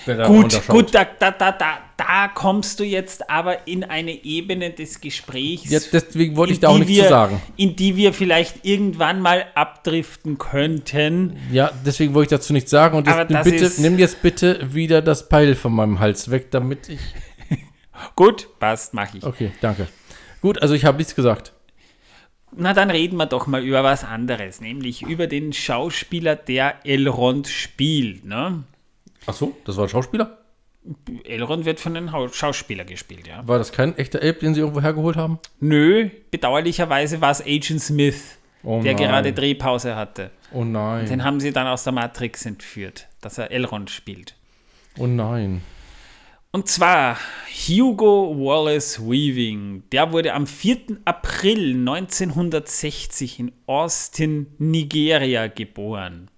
Gut, 0.06 0.68
gut, 0.68 0.96
da, 0.96 1.06
da, 1.06 1.32
da, 1.32 1.52
da, 1.52 1.78
da 1.98 2.28
kommst 2.28 2.80
du 2.80 2.84
jetzt 2.84 3.30
aber 3.30 3.68
in 3.68 3.84
eine 3.84 4.24
Ebene 4.24 4.70
des 4.70 5.02
Gesprächs. 5.02 5.70
Ja, 5.70 5.80
deswegen 5.92 6.36
wollte 6.36 6.54
ich 6.54 6.60
in 6.60 6.62
da 6.62 6.68
auch 6.70 6.74
die 6.74 6.80
nichts 6.82 6.96
wir, 6.96 7.04
zu 7.04 7.10
sagen. 7.10 7.42
In 7.58 7.76
die 7.76 7.96
wir 7.96 8.14
vielleicht 8.14 8.64
irgendwann 8.66 9.20
mal 9.20 9.46
abdriften 9.56 10.38
könnten. 10.38 11.38
Ja, 11.52 11.72
deswegen 11.86 12.14
wollte 12.14 12.36
ich 12.36 12.40
dazu 12.40 12.54
nichts 12.54 12.70
sagen. 12.70 12.98
Und 12.98 13.08
jetzt, 13.08 13.44
bitte, 13.44 13.72
nimm 13.82 13.98
jetzt 13.98 14.22
bitte 14.22 14.74
wieder 14.74 15.02
das 15.02 15.28
Peil 15.28 15.56
von 15.56 15.74
meinem 15.74 16.00
Hals 16.00 16.30
weg, 16.30 16.52
damit 16.52 16.88
ich. 16.88 17.00
Gut, 18.16 18.48
passt, 18.60 18.94
mache 18.94 19.18
ich. 19.18 19.24
Okay, 19.24 19.52
danke. 19.60 19.88
Gut, 20.42 20.62
also 20.62 20.76
ich 20.76 20.86
habe 20.86 21.00
nichts 21.00 21.16
gesagt. 21.16 21.54
Na, 22.56 22.74
dann 22.74 22.92
reden 22.92 23.18
wir 23.18 23.26
doch 23.26 23.48
mal 23.48 23.64
über 23.64 23.84
was 23.84 24.04
anderes, 24.04 24.62
nämlich 24.62 25.02
über 25.02 25.28
den 25.28 25.52
Schauspieler, 25.52 26.36
der 26.36 26.86
Elrond 26.86 27.48
spielt. 27.48 28.24
Ne? 28.24 28.64
Ach 29.26 29.34
so, 29.34 29.58
das 29.66 29.78
war 29.78 29.86
ein 29.86 29.90
Schauspieler? 29.90 30.38
Elrond 31.26 31.66
wird 31.66 31.80
von 31.80 31.96
einem 31.98 32.12
Hau- 32.12 32.28
Schauspieler 32.30 32.86
gespielt, 32.86 33.28
ja. 33.28 33.46
War 33.48 33.58
das 33.58 33.72
kein 33.72 33.98
echter 33.98 34.22
Elb, 34.22 34.40
den 34.40 34.54
sie 34.54 34.62
irgendwo 34.62 34.82
hergeholt 34.82 35.16
haben? 35.18 35.40
Nö, 35.60 36.10
bedauerlicherweise 36.32 37.20
war 37.22 37.32
es 37.32 37.42
Agent 37.42 37.82
Smith, 37.82 38.38
Oh 38.64 38.82
der 38.82 38.96
gerade 38.96 39.34
Drehpause 39.34 39.96
hatte. 39.96 40.32
Oh 40.52 40.64
nein. 40.64 41.06
Den 41.08 41.24
haben 41.24 41.40
sie 41.40 41.52
dann 41.52 41.68
aus 41.68 41.84
der 41.84 41.94
Matrix 41.94 42.46
entführt, 42.46 43.08
dass 43.22 43.38
er 43.38 43.52
Elrond 43.52 43.90
spielt. 43.90 44.36
Oh 44.98 45.08
nein. 45.08 45.62
Und 46.52 46.68
zwar 46.70 47.18
Hugo 47.68 48.34
Wallace 48.40 49.00
Weaving. 49.02 49.84
Der 49.92 50.12
wurde 50.12 50.34
am 50.34 50.48
4. 50.48 50.78
April 51.06 51.76
1960 51.76 53.40
in 53.40 53.52
Austin, 53.68 54.48
Nigeria 54.58 55.48
geboren. 55.48 56.30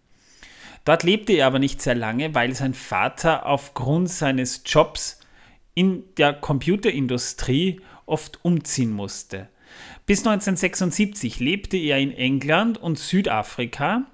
Dort 0.86 1.04
lebte 1.04 1.34
er 1.34 1.48
aber 1.48 1.60
nicht 1.60 1.82
sehr 1.82 1.96
lange, 1.96 2.34
weil 2.34 2.56
sein 2.56 2.74
Vater 2.74 3.46
aufgrund 3.46 4.10
seines 4.10 4.64
Jobs 4.66 5.20
in 5.76 6.04
der 6.18 6.34
Computerindustrie 6.34 7.82
oft 8.06 8.44
umziehen 8.44 8.92
musste. 8.92 9.50
Bis 10.06 10.20
1976 10.20 11.40
lebte 11.40 11.78
er 11.78 12.00
in 12.00 12.12
England 12.12 12.78
und 12.78 12.98
Südafrika 12.98 14.08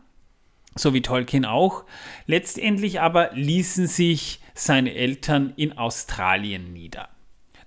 so 0.75 0.93
wie 0.93 1.01
Tolkien 1.01 1.45
auch. 1.45 1.85
Letztendlich 2.27 3.01
aber 3.01 3.31
ließen 3.33 3.87
sich 3.87 4.39
seine 4.53 4.93
Eltern 4.93 5.53
in 5.55 5.77
Australien 5.77 6.73
nieder. 6.73 7.09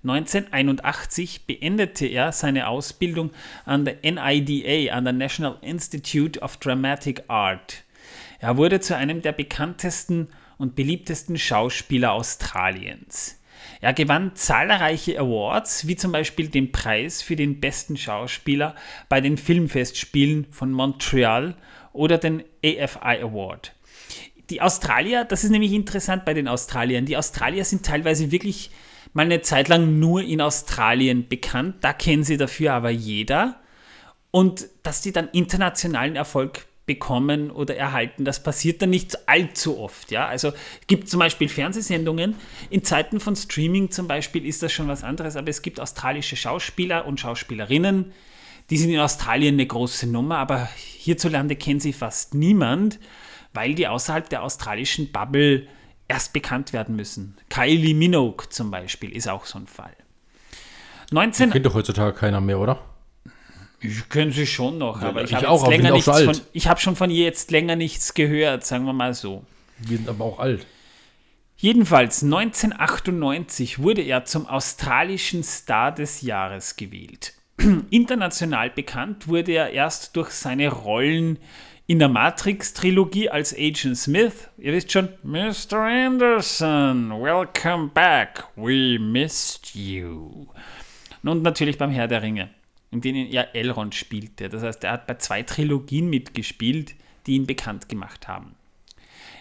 1981 0.03 1.45
beendete 1.45 2.05
er 2.05 2.31
seine 2.31 2.67
Ausbildung 2.67 3.31
an 3.65 3.83
der 3.83 3.97
NIDA, 4.01 4.93
an 4.93 5.03
der 5.03 5.13
National 5.13 5.57
Institute 5.61 6.39
of 6.39 6.57
Dramatic 6.57 7.23
Art. 7.27 7.83
Er 8.39 8.57
wurde 8.57 8.79
zu 8.79 8.95
einem 8.95 9.21
der 9.21 9.33
bekanntesten 9.33 10.29
und 10.57 10.75
beliebtesten 10.75 11.37
Schauspieler 11.37 12.13
Australiens. 12.13 13.39
Er 13.81 13.93
gewann 13.93 14.35
zahlreiche 14.35 15.19
Awards, 15.19 15.87
wie 15.87 15.95
zum 15.95 16.11
Beispiel 16.11 16.47
den 16.47 16.71
Preis 16.71 17.21
für 17.21 17.35
den 17.35 17.59
besten 17.59 17.97
Schauspieler 17.97 18.75
bei 19.07 19.21
den 19.21 19.37
Filmfestspielen 19.37 20.47
von 20.51 20.71
Montreal 20.71 21.55
oder 21.93 22.17
den 22.17 22.43
AFI 22.63 23.21
Award. 23.21 23.73
Die 24.49 24.61
Australier, 24.61 25.25
das 25.25 25.43
ist 25.43 25.51
nämlich 25.51 25.73
interessant 25.73 26.25
bei 26.25 26.33
den 26.33 26.47
Australiern, 26.47 27.05
die 27.05 27.17
Australier 27.17 27.65
sind 27.65 27.85
teilweise 27.85 28.31
wirklich 28.31 28.71
mal 29.13 29.25
eine 29.25 29.41
Zeit 29.41 29.67
lang 29.67 29.99
nur 29.99 30.21
in 30.21 30.41
Australien 30.41 31.27
bekannt, 31.27 31.77
da 31.81 31.93
kennen 31.93 32.23
sie 32.23 32.37
dafür 32.37 32.73
aber 32.73 32.89
jeder. 32.89 33.59
Und 34.31 34.67
dass 34.83 35.01
die 35.01 35.11
dann 35.11 35.29
internationalen 35.29 36.15
Erfolg 36.15 36.67
bekommen 36.89 37.51
oder 37.51 37.75
erhalten. 37.75 38.25
Das 38.25 38.41
passiert 38.41 38.81
dann 38.81 38.89
nicht 38.89 39.29
allzu 39.29 39.77
oft. 39.77 40.09
Ja? 40.09 40.25
Also 40.25 40.53
gibt 40.87 41.07
zum 41.07 41.19
Beispiel 41.19 41.47
Fernsehsendungen. 41.47 42.33
In 42.71 42.83
Zeiten 42.83 43.19
von 43.19 43.35
Streaming 43.35 43.91
zum 43.91 44.07
Beispiel 44.07 44.43
ist 44.43 44.63
das 44.63 44.71
schon 44.71 44.87
was 44.87 45.03
anderes, 45.03 45.35
aber 45.35 45.49
es 45.49 45.61
gibt 45.61 45.79
australische 45.79 46.35
Schauspieler 46.35 47.05
und 47.05 47.19
Schauspielerinnen, 47.19 48.11
die 48.71 48.77
sind 48.77 48.89
in 48.89 48.99
Australien 48.99 49.53
eine 49.53 49.67
große 49.67 50.07
Nummer, 50.07 50.39
aber 50.39 50.67
hierzulande 50.75 51.55
kennt 51.55 51.83
sie 51.83 51.93
fast 51.93 52.33
niemand, 52.33 52.99
weil 53.53 53.75
die 53.75 53.87
außerhalb 53.87 54.27
der 54.27 54.41
australischen 54.41 55.11
Bubble 55.11 55.67
erst 56.07 56.33
bekannt 56.33 56.73
werden 56.73 56.95
müssen. 56.95 57.37
Kylie 57.49 57.93
Minogue 57.93 58.49
zum 58.49 58.71
Beispiel 58.71 59.15
ist 59.15 59.29
auch 59.29 59.45
so 59.45 59.59
ein 59.59 59.67
Fall. 59.67 59.95
19 61.11 61.51
kennt 61.51 61.67
doch 61.67 61.75
heutzutage 61.75 62.13
keiner 62.13 62.41
mehr, 62.41 62.59
oder? 62.59 62.79
Ich 63.81 64.09
kenne 64.09 64.31
sie 64.31 64.45
schon 64.45 64.77
noch, 64.77 65.01
aber 65.01 65.23
ich, 65.23 65.29
ich 65.29 65.35
habe 65.35 65.49
auch, 65.49 65.67
länger 65.69 65.91
nichts 65.91 66.21
von, 66.21 66.37
ich 66.51 66.67
habe 66.67 66.79
schon 66.79 66.95
von 66.95 67.09
ihr 67.09 67.23
jetzt 67.23 67.49
länger 67.51 67.75
nichts 67.75 68.13
gehört, 68.13 68.65
sagen 68.65 68.85
wir 68.85 68.93
mal 68.93 69.13
so. 69.13 69.43
Wir 69.77 69.97
sind 69.97 70.09
aber 70.09 70.25
auch 70.25 70.39
alt. 70.39 70.65
Jedenfalls 71.55 72.23
1998 72.23 73.79
wurde 73.79 74.01
er 74.01 74.25
zum 74.25 74.47
australischen 74.47 75.43
Star 75.43 75.93
des 75.93 76.21
Jahres 76.21 76.75
gewählt. 76.75 77.33
International 77.89 78.69
bekannt 78.69 79.27
wurde 79.27 79.53
er 79.53 79.71
erst 79.71 80.15
durch 80.15 80.31
seine 80.31 80.69
Rollen 80.69 81.39
in 81.87 81.99
der 81.99 82.09
Matrix-Trilogie 82.09 83.29
als 83.29 83.53
Agent 83.53 83.97
Smith. 83.97 84.49
Ihr 84.57 84.73
wisst 84.73 84.91
schon, 84.91 85.09
Mr. 85.23 85.79
Anderson, 85.79 87.11
welcome 87.11 87.89
back, 87.93 88.45
we 88.55 88.99
missed 88.99 89.73
you. 89.73 90.47
Und 91.23 91.43
natürlich 91.43 91.77
beim 91.77 91.91
Herr 91.91 92.07
der 92.07 92.21
Ringe 92.21 92.49
in 92.91 93.01
denen 93.01 93.27
er 93.31 93.55
Elrond 93.55 93.95
spielte. 93.95 94.49
Das 94.49 94.63
heißt, 94.63 94.83
er 94.83 94.91
hat 94.91 95.07
bei 95.07 95.15
zwei 95.15 95.43
Trilogien 95.43 96.09
mitgespielt, 96.09 96.95
die 97.25 97.35
ihn 97.35 97.45
bekannt 97.45 97.89
gemacht 97.89 98.27
haben. 98.27 98.55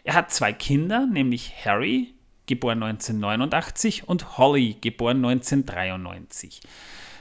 Er 0.04 0.14
hat 0.14 0.32
zwei 0.32 0.52
Kinder, 0.52 1.06
nämlich 1.06 1.52
Harry, 1.64 2.14
geboren 2.46 2.82
1989, 2.82 4.08
und 4.08 4.38
Holly, 4.38 4.76
geboren 4.80 5.24
1993. 5.24 6.60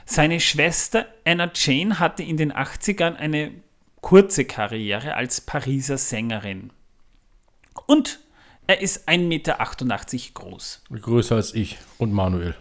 Seine 0.04 0.40
Schwester 0.40 1.06
Anna 1.24 1.50
Jane 1.54 1.98
hatte 1.98 2.22
in 2.22 2.36
den 2.36 2.52
80ern 2.52 3.14
eine 3.16 3.52
kurze 4.00 4.44
Karriere 4.44 5.14
als 5.14 5.40
Pariser 5.40 5.98
Sängerin. 5.98 6.70
Und 7.86 8.20
er 8.66 8.80
ist 8.80 9.08
1,88 9.08 9.18
Meter 9.18 9.58
groß. 10.34 10.82
Größer 11.00 11.36
als 11.36 11.54
ich 11.54 11.78
und 11.98 12.12
Manuel 12.12 12.54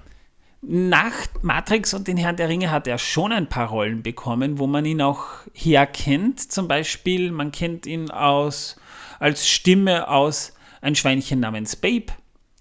nach 0.62 1.14
Matrix 1.42 1.94
und 1.94 2.08
den 2.08 2.18
Herrn 2.18 2.36
der 2.36 2.50
Ringe 2.50 2.72
hat 2.72 2.88
er 2.88 2.98
schon 2.98 3.32
ein 3.32 3.48
paar 3.48 3.70
Rollen 3.70 4.02
bekommen, 4.02 4.60
wo 4.60 4.68
man 4.68 4.86
ihn 4.86 5.02
auch 5.02 5.26
herkennt. 5.54 6.52
Zum 6.52 6.68
Beispiel, 6.68 7.32
man 7.32 7.52
kennt 7.52 7.86
ihn 7.86 8.10
aus, 8.10 8.78
als 9.20 9.48
Stimme 9.48 10.08
aus 10.08 10.54
Ein 10.82 10.96
Schweinchen 10.96 11.40
namens 11.40 11.76
Babe, 11.76 12.08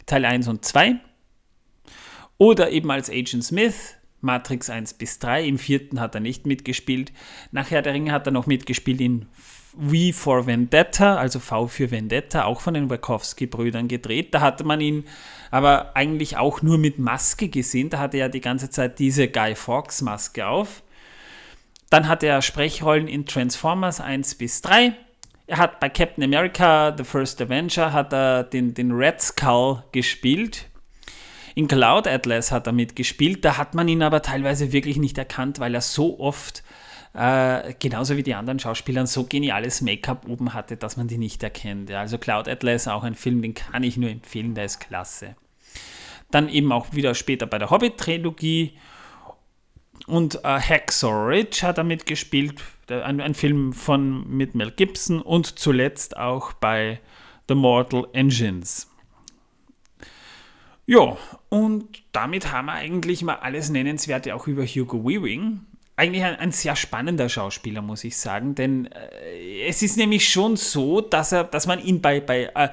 Teil 0.06 0.24
1 0.24 0.48
und 0.48 0.64
2. 0.64 0.96
Oder 2.38 2.70
eben 2.70 2.90
als 2.90 3.10
Agent 3.10 3.44
Smith, 3.44 3.94
Matrix 4.20 4.68
1 4.68 4.94
bis 4.94 5.18
3. 5.18 5.44
Im 5.44 5.58
vierten 5.58 6.00
hat 6.00 6.14
er 6.14 6.20
nicht 6.20 6.46
mitgespielt. 6.46 7.12
Nach 7.50 7.70
Herr 7.70 7.82
der 7.82 7.94
Ringe 7.94 8.12
hat 8.12 8.26
er 8.26 8.32
noch 8.32 8.46
mitgespielt 8.46 9.00
in 9.00 9.26
V 9.78 10.12
for 10.12 10.46
Vendetta, 10.46 11.16
also 11.16 11.38
V 11.38 11.68
für 11.68 11.90
Vendetta, 11.90 12.44
auch 12.44 12.60
von 12.60 12.74
den 12.74 12.88
Wachowski-Brüdern 12.90 13.88
gedreht. 13.88 14.34
Da 14.34 14.40
hatte 14.40 14.64
man 14.64 14.80
ihn 14.80 15.04
aber 15.50 15.94
eigentlich 15.94 16.36
auch 16.36 16.62
nur 16.62 16.78
mit 16.78 16.98
Maske 16.98 17.48
gesehen. 17.48 17.90
Da 17.90 17.98
hatte 17.98 18.16
er 18.16 18.28
die 18.28 18.40
ganze 18.40 18.70
Zeit 18.70 18.98
diese 18.98 19.28
Guy 19.28 19.54
Fawkes-Maske 19.54 20.46
auf. 20.46 20.82
Dann 21.90 22.08
hat 22.08 22.22
er 22.22 22.42
Sprechrollen 22.42 23.06
in 23.06 23.26
Transformers 23.26 24.00
1 24.00 24.36
bis 24.36 24.62
3. 24.62 24.92
Er 25.46 25.58
hat 25.58 25.78
bei 25.78 25.88
Captain 25.88 26.24
America, 26.24 26.94
The 26.96 27.04
First 27.04 27.40
Avenger, 27.40 27.92
hat 27.92 28.12
er 28.12 28.42
den, 28.42 28.74
den 28.74 28.90
Red 28.90 29.20
Skull 29.20 29.84
gespielt. 29.92 30.66
In 31.54 31.68
Cloud 31.68 32.08
Atlas 32.08 32.50
hat 32.50 32.66
er 32.66 32.72
mitgespielt. 32.72 33.44
Da 33.44 33.56
hat 33.56 33.74
man 33.74 33.86
ihn 33.88 34.02
aber 34.02 34.22
teilweise 34.22 34.72
wirklich 34.72 34.96
nicht 34.96 35.16
erkannt, 35.16 35.60
weil 35.60 35.74
er 35.74 35.80
so 35.80 36.18
oft 36.18 36.64
äh, 37.16 37.72
genauso 37.78 38.16
wie 38.18 38.22
die 38.22 38.34
anderen 38.34 38.58
Schauspieler 38.58 39.06
so 39.06 39.24
geniales 39.24 39.80
Make-up 39.80 40.28
oben 40.28 40.52
hatte, 40.52 40.76
dass 40.76 40.98
man 40.98 41.08
die 41.08 41.16
nicht 41.16 41.42
erkennt. 41.42 41.88
Ja. 41.88 42.00
Also 42.00 42.18
Cloud 42.18 42.46
Atlas, 42.46 42.88
auch 42.88 43.04
ein 43.04 43.14
Film, 43.14 43.40
den 43.40 43.54
kann 43.54 43.82
ich 43.82 43.96
nur 43.96 44.10
empfehlen, 44.10 44.54
der 44.54 44.66
ist 44.66 44.80
klasse. 44.80 45.34
Dann 46.30 46.50
eben 46.50 46.70
auch 46.72 46.92
wieder 46.92 47.14
später 47.14 47.46
bei 47.46 47.56
der 47.56 47.70
Hobbit-Trilogie 47.70 48.76
und 50.06 50.44
äh, 50.44 50.60
Hacksaw 50.60 51.28
Ridge 51.28 51.60
hat 51.62 51.78
er 51.78 51.84
mitgespielt, 51.84 52.62
ein, 52.88 53.22
ein, 53.22 53.34
Film 53.34 53.72
von, 53.72 54.28
mit 54.28 54.54
Mel 54.54 54.70
Gibson 54.70 55.22
und 55.22 55.58
zuletzt 55.58 56.18
auch 56.18 56.52
bei 56.52 57.00
The 57.48 57.54
Mortal 57.54 58.06
Engines. 58.12 58.90
Ja, 60.84 61.16
und 61.48 62.02
damit 62.12 62.52
haben 62.52 62.66
wir 62.66 62.74
eigentlich 62.74 63.22
mal 63.22 63.36
alles 63.36 63.70
Nennenswerte 63.70 64.34
auch 64.34 64.46
über 64.46 64.66
Hugo 64.66 65.02
Weaving 65.02 65.60
eigentlich 65.96 66.24
ein, 66.24 66.36
ein, 66.36 66.52
sehr 66.52 66.76
spannender 66.76 67.28
Schauspieler, 67.28 67.82
muss 67.82 68.04
ich 68.04 68.16
sagen. 68.16 68.54
Denn 68.54 68.86
äh, 68.86 69.66
es 69.66 69.82
ist 69.82 69.96
nämlich 69.96 70.28
schon 70.28 70.56
so, 70.56 71.00
dass 71.00 71.32
er, 71.32 71.44
dass 71.44 71.66
man 71.66 71.82
ihn 71.82 72.00
bei, 72.02 72.20
bei 72.20 72.50
äh, 72.54 72.68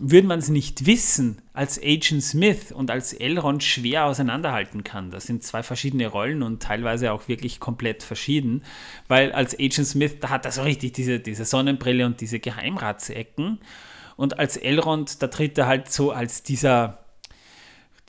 würde 0.00 0.26
man 0.26 0.40
es 0.40 0.48
nicht 0.48 0.86
wissen, 0.86 1.40
als 1.52 1.80
Agent 1.80 2.22
Smith 2.22 2.72
und 2.72 2.90
als 2.90 3.12
Elrond 3.12 3.62
schwer 3.62 4.06
auseinanderhalten 4.06 4.82
kann. 4.82 5.10
Das 5.10 5.24
sind 5.24 5.44
zwei 5.44 5.62
verschiedene 5.62 6.08
Rollen 6.08 6.42
und 6.42 6.62
teilweise 6.62 7.12
auch 7.12 7.28
wirklich 7.28 7.60
komplett 7.60 8.02
verschieden. 8.02 8.62
Weil 9.06 9.30
als 9.32 9.54
Agent 9.54 9.86
Smith, 9.86 10.16
da 10.20 10.30
hat 10.30 10.46
er 10.46 10.52
so 10.52 10.62
richtig 10.62 10.94
diese, 10.94 11.20
diese 11.20 11.44
Sonnenbrille 11.44 12.06
und 12.06 12.20
diese 12.20 12.40
Geheimratsecken. 12.40 13.60
Und 14.16 14.38
als 14.38 14.56
Elrond, 14.56 15.22
da 15.22 15.28
tritt 15.28 15.58
er 15.58 15.66
halt 15.66 15.92
so 15.92 16.10
als 16.10 16.42
dieser 16.42 17.03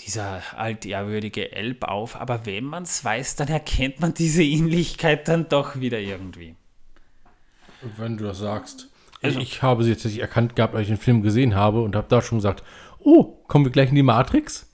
dieser 0.01 0.41
altehrwürdige 0.55 1.51
Elb 1.51 1.84
auf, 1.86 2.15
aber 2.15 2.45
wenn 2.45 2.65
man 2.65 2.84
es 2.84 3.03
weiß, 3.03 3.36
dann 3.38 3.47
erkennt 3.47 3.99
man 4.01 4.13
diese 4.13 4.43
Ähnlichkeit 4.43 5.27
dann 5.27 5.49
doch 5.49 5.79
wieder 5.79 5.99
irgendwie. 5.99 6.55
Wenn 7.97 8.17
du 8.17 8.25
das 8.25 8.39
sagst. 8.39 8.89
Also, 9.21 9.39
ich 9.39 9.62
habe 9.62 9.84
sie 9.84 9.91
jetzt 9.91 10.05
nicht 10.05 10.19
erkannt 10.19 10.55
gehabt, 10.55 10.75
als 10.75 10.84
ich 10.84 10.89
den 10.89 10.97
Film 10.97 11.21
gesehen 11.21 11.55
habe 11.55 11.81
und 11.81 11.95
habe 11.95 12.08
da 12.10 12.21
schon 12.21 12.39
gesagt, 12.39 12.63
oh, 12.99 13.23
kommen 13.47 13.65
wir 13.65 13.71
gleich 13.71 13.89
in 13.89 13.95
die 13.95 14.03
Matrix? 14.03 14.67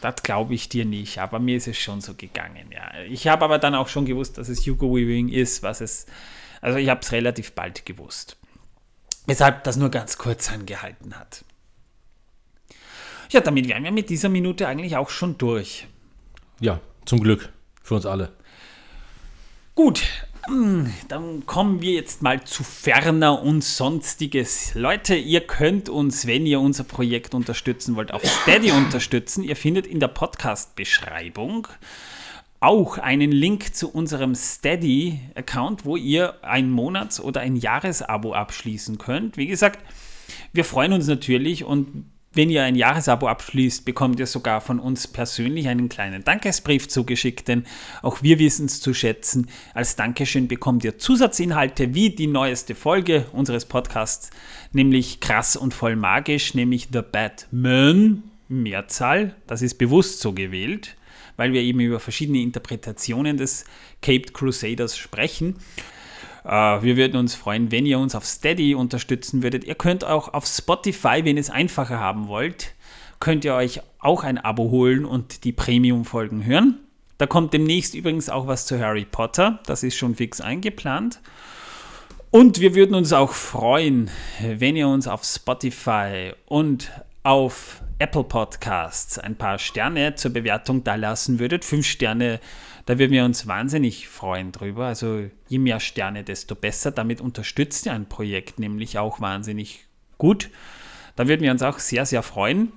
Das 0.00 0.22
glaube 0.22 0.54
ich 0.54 0.68
dir 0.68 0.84
nicht, 0.84 1.18
aber 1.18 1.38
mir 1.38 1.56
ist 1.56 1.66
es 1.66 1.78
schon 1.78 2.00
so 2.00 2.14
gegangen, 2.14 2.70
ja. 2.70 3.02
Ich 3.08 3.28
habe 3.28 3.44
aber 3.44 3.58
dann 3.58 3.74
auch 3.74 3.88
schon 3.88 4.04
gewusst, 4.04 4.38
dass 4.38 4.48
es 4.48 4.66
Hugo 4.66 4.94
Weaving 4.94 5.30
ist, 5.30 5.62
was 5.62 5.80
es, 5.80 6.06
also 6.60 6.78
ich 6.78 6.90
habe 6.90 7.00
es 7.00 7.12
relativ 7.12 7.52
bald 7.52 7.86
gewusst. 7.86 8.36
Weshalb 9.26 9.64
das 9.64 9.76
nur 9.76 9.90
ganz 9.90 10.18
kurz 10.18 10.52
angehalten 10.52 11.18
hat. 11.18 11.44
Ja, 13.30 13.40
damit 13.40 13.68
wären 13.68 13.84
wir 13.84 13.92
mit 13.92 14.10
dieser 14.10 14.28
Minute 14.28 14.68
eigentlich 14.68 14.96
auch 14.96 15.10
schon 15.10 15.38
durch. 15.38 15.86
Ja, 16.60 16.80
zum 17.04 17.20
Glück. 17.20 17.52
Für 17.82 17.94
uns 17.94 18.06
alle. 18.06 18.32
Gut, 19.74 20.02
hm, 20.46 20.92
dann 21.08 21.44
kommen 21.44 21.80
wir 21.80 21.92
jetzt 21.92 22.22
mal 22.22 22.42
zu 22.44 22.62
Ferner 22.62 23.42
und 23.42 23.64
Sonstiges. 23.64 24.74
Leute, 24.74 25.16
ihr 25.16 25.40
könnt 25.40 25.88
uns, 25.88 26.26
wenn 26.26 26.46
ihr 26.46 26.60
unser 26.60 26.84
Projekt 26.84 27.34
unterstützen 27.34 27.96
wollt, 27.96 28.12
auf 28.12 28.24
Steady 28.24 28.70
unterstützen. 28.70 29.42
Ihr 29.42 29.56
findet 29.56 29.86
in 29.86 30.00
der 30.00 30.08
Podcast-Beschreibung 30.08 31.68
auch 32.60 32.98
einen 32.98 33.32
Link 33.32 33.74
zu 33.74 33.90
unserem 33.90 34.34
Steady-Account, 34.34 35.84
wo 35.84 35.96
ihr 35.96 36.42
ein 36.42 36.70
Monats- 36.70 37.20
oder 37.20 37.40
ein 37.40 37.56
Jahresabo 37.56 38.32
abschließen 38.32 38.98
könnt. 38.98 39.36
Wie 39.36 39.46
gesagt, 39.46 39.80
wir 40.52 40.64
freuen 40.64 40.92
uns 40.92 41.06
natürlich 41.06 41.64
und 41.64 42.06
wenn 42.36 42.50
ihr 42.50 42.62
ein 42.62 42.74
Jahresabo 42.74 43.28
abschließt, 43.28 43.84
bekommt 43.84 44.20
ihr 44.20 44.26
sogar 44.26 44.60
von 44.60 44.78
uns 44.78 45.08
persönlich 45.08 45.68
einen 45.68 45.88
kleinen 45.88 46.22
Dankesbrief 46.22 46.86
zugeschickt, 46.86 47.48
denn 47.48 47.64
auch 48.02 48.22
wir 48.22 48.38
wissen 48.38 48.66
es 48.66 48.80
zu 48.80 48.92
schätzen. 48.92 49.48
Als 49.72 49.96
Dankeschön 49.96 50.46
bekommt 50.46 50.84
ihr 50.84 50.98
Zusatzinhalte 50.98 51.94
wie 51.94 52.10
die 52.10 52.26
neueste 52.26 52.74
Folge 52.74 53.26
unseres 53.32 53.64
Podcasts, 53.64 54.30
nämlich 54.72 55.20
krass 55.20 55.56
und 55.56 55.72
voll 55.72 55.96
magisch, 55.96 56.54
nämlich 56.54 56.88
The 56.92 57.00
Batman, 57.00 58.22
Mehrzahl. 58.48 59.34
Das 59.46 59.62
ist 59.62 59.78
bewusst 59.78 60.20
so 60.20 60.32
gewählt, 60.32 60.96
weil 61.36 61.52
wir 61.52 61.62
eben 61.62 61.80
über 61.80 62.00
verschiedene 62.00 62.42
Interpretationen 62.42 63.38
des 63.38 63.64
Caped 64.02 64.34
Crusaders 64.34 64.96
sprechen. 64.98 65.56
Uh, 66.46 66.80
wir 66.80 66.96
würden 66.96 67.16
uns 67.16 67.34
freuen, 67.34 67.72
wenn 67.72 67.86
ihr 67.86 67.98
uns 67.98 68.14
auf 68.14 68.24
Steady 68.24 68.76
unterstützen 68.76 69.42
würdet. 69.42 69.64
Ihr 69.64 69.74
könnt 69.74 70.04
auch 70.04 70.32
auf 70.32 70.46
Spotify, 70.46 71.24
wenn 71.24 71.36
ihr 71.36 71.40
es 71.40 71.50
einfacher 71.50 71.98
haben 71.98 72.28
wollt, 72.28 72.74
könnt 73.18 73.44
ihr 73.44 73.54
euch 73.54 73.80
auch 73.98 74.22
ein 74.22 74.38
Abo 74.38 74.70
holen 74.70 75.04
und 75.04 75.42
die 75.42 75.50
Premium-Folgen 75.50 76.44
hören. 76.44 76.78
Da 77.18 77.26
kommt 77.26 77.52
demnächst 77.52 77.96
übrigens 77.96 78.28
auch 78.28 78.46
was 78.46 78.64
zu 78.64 78.78
Harry 78.78 79.04
Potter. 79.04 79.58
Das 79.66 79.82
ist 79.82 79.96
schon 79.96 80.14
fix 80.14 80.40
eingeplant. 80.40 81.20
Und 82.30 82.60
wir 82.60 82.76
würden 82.76 82.94
uns 82.94 83.12
auch 83.12 83.32
freuen, 83.32 84.08
wenn 84.40 84.76
ihr 84.76 84.86
uns 84.86 85.08
auf 85.08 85.24
Spotify 85.24 86.32
und 86.44 86.92
auf 87.24 87.82
Apple 87.98 88.24
Podcasts 88.24 89.18
ein 89.18 89.36
paar 89.36 89.58
Sterne 89.58 90.14
zur 90.16 90.32
Bewertung 90.32 90.84
da 90.84 90.96
lassen 90.96 91.38
würdet. 91.38 91.64
Fünf 91.64 91.86
Sterne, 91.86 92.40
da 92.84 92.98
würden 92.98 93.12
wir 93.12 93.24
uns 93.24 93.46
wahnsinnig 93.46 94.08
freuen 94.08 94.52
drüber. 94.52 94.86
Also 94.86 95.30
je 95.48 95.58
mehr 95.58 95.80
Sterne, 95.80 96.22
desto 96.22 96.54
besser. 96.54 96.90
Damit 96.90 97.22
unterstützt 97.22 97.86
ihr 97.86 97.94
ein 97.94 98.06
Projekt 98.06 98.58
nämlich 98.58 98.98
auch 98.98 99.20
wahnsinnig 99.20 99.86
gut. 100.18 100.50
Da 101.16 101.26
würden 101.26 101.40
wir 101.40 101.50
uns 101.50 101.62
auch 101.62 101.78
sehr, 101.78 102.04
sehr 102.04 102.22
freuen. 102.22 102.72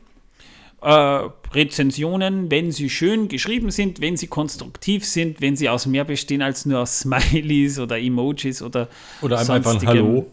Äh, 0.81 1.27
Rezensionen, 1.51 2.49
wenn 2.49 2.71
sie 2.71 2.89
schön 2.89 3.27
geschrieben 3.27 3.71
sind, 3.71 3.99
wenn 3.99 4.15
sie 4.15 4.27
konstruktiv 4.27 5.03
sind, 5.05 5.41
wenn 5.41 5.57
sie 5.57 5.67
aus 5.67 5.85
mehr 5.85 6.05
bestehen 6.05 6.41
als 6.41 6.65
nur 6.65 6.79
aus 6.79 6.99
Smileys 6.99 7.79
oder 7.79 7.99
Emojis 7.99 8.61
oder 8.61 8.87
Oder 9.21 9.39
einfach 9.39 9.81
ein. 9.81 9.85
Hallo. 9.85 10.31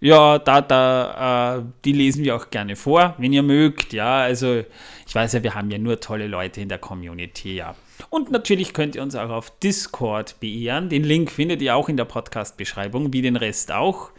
Ja, 0.00 0.38
da, 0.38 0.60
da, 0.60 1.56
äh, 1.56 1.62
die 1.84 1.92
lesen 1.92 2.22
wir 2.22 2.36
auch 2.36 2.50
gerne 2.50 2.76
vor, 2.76 3.14
wenn 3.18 3.32
ihr 3.32 3.42
mögt, 3.42 3.92
ja. 3.92 4.18
Also, 4.18 4.62
ich 5.06 5.14
weiß 5.14 5.32
ja, 5.32 5.42
wir 5.42 5.54
haben 5.54 5.70
ja 5.70 5.78
nur 5.78 5.98
tolle 5.98 6.28
Leute 6.28 6.60
in 6.60 6.68
der 6.68 6.78
Community, 6.78 7.56
ja. 7.56 7.74
Und 8.10 8.30
natürlich 8.30 8.72
könnt 8.74 8.94
ihr 8.94 9.02
uns 9.02 9.16
auch 9.16 9.30
auf 9.30 9.58
Discord 9.58 10.38
beehren. 10.38 10.88
Den 10.88 11.02
Link 11.02 11.32
findet 11.32 11.60
ihr 11.62 11.74
auch 11.74 11.88
in 11.88 11.96
der 11.96 12.04
Podcast-Beschreibung, 12.04 13.12
wie 13.12 13.22
den 13.22 13.34
Rest 13.34 13.72
auch. 13.72 14.10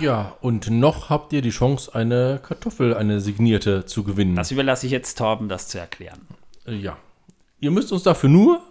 Ja, 0.00 0.36
und 0.40 0.70
noch 0.70 1.10
habt 1.10 1.32
ihr 1.32 1.42
die 1.42 1.50
Chance, 1.50 1.94
eine 1.94 2.40
Kartoffel, 2.42 2.94
eine 2.94 3.20
signierte 3.20 3.84
zu 3.84 4.04
gewinnen. 4.04 4.36
Das 4.36 4.50
überlasse 4.50 4.86
ich 4.86 4.92
jetzt 4.92 5.18
Torben, 5.18 5.48
das 5.48 5.68
zu 5.68 5.78
erklären. 5.78 6.20
Ja. 6.66 6.96
Ihr 7.58 7.70
müsst 7.72 7.92
uns 7.92 8.04
dafür 8.04 8.30
nur 8.30 8.62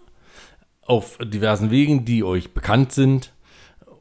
auf 0.85 1.19
diversen 1.21 1.69
Wegen, 1.69 2.05
die 2.05 2.23
euch 2.23 2.53
bekannt 2.53 2.91
sind 2.91 3.33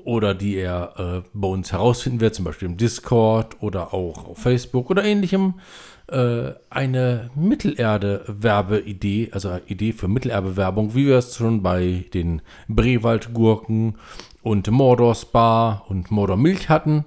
oder 0.08 0.32
die 0.32 0.54
ihr 0.54 0.92
äh, 0.96 1.28
bei 1.34 1.48
uns 1.48 1.70
herausfinden 1.70 2.22
werdet, 2.22 2.36
zum 2.36 2.46
Beispiel 2.46 2.66
im 2.66 2.78
Discord 2.78 3.62
oder 3.62 3.92
auch 3.92 4.26
auf 4.26 4.38
Facebook 4.38 4.88
oder 4.88 5.04
ähnlichem, 5.04 5.60
äh, 6.06 6.52
eine 6.70 7.28
Mittelerde-Werbeidee, 7.34 9.28
also 9.32 9.50
eine 9.50 9.60
Idee 9.66 9.92
für 9.92 10.08
Mittelerbe-Werbung, 10.08 10.94
wie 10.94 11.08
wir 11.08 11.18
es 11.18 11.36
schon 11.36 11.62
bei 11.62 12.06
den 12.14 12.40
Brewald-Gurken 12.68 13.96
und 14.40 14.70
Mordor 14.70 15.14
Spa 15.14 15.84
und 15.88 16.10
Mordor 16.10 16.38
Milch 16.38 16.70
hatten, 16.70 17.04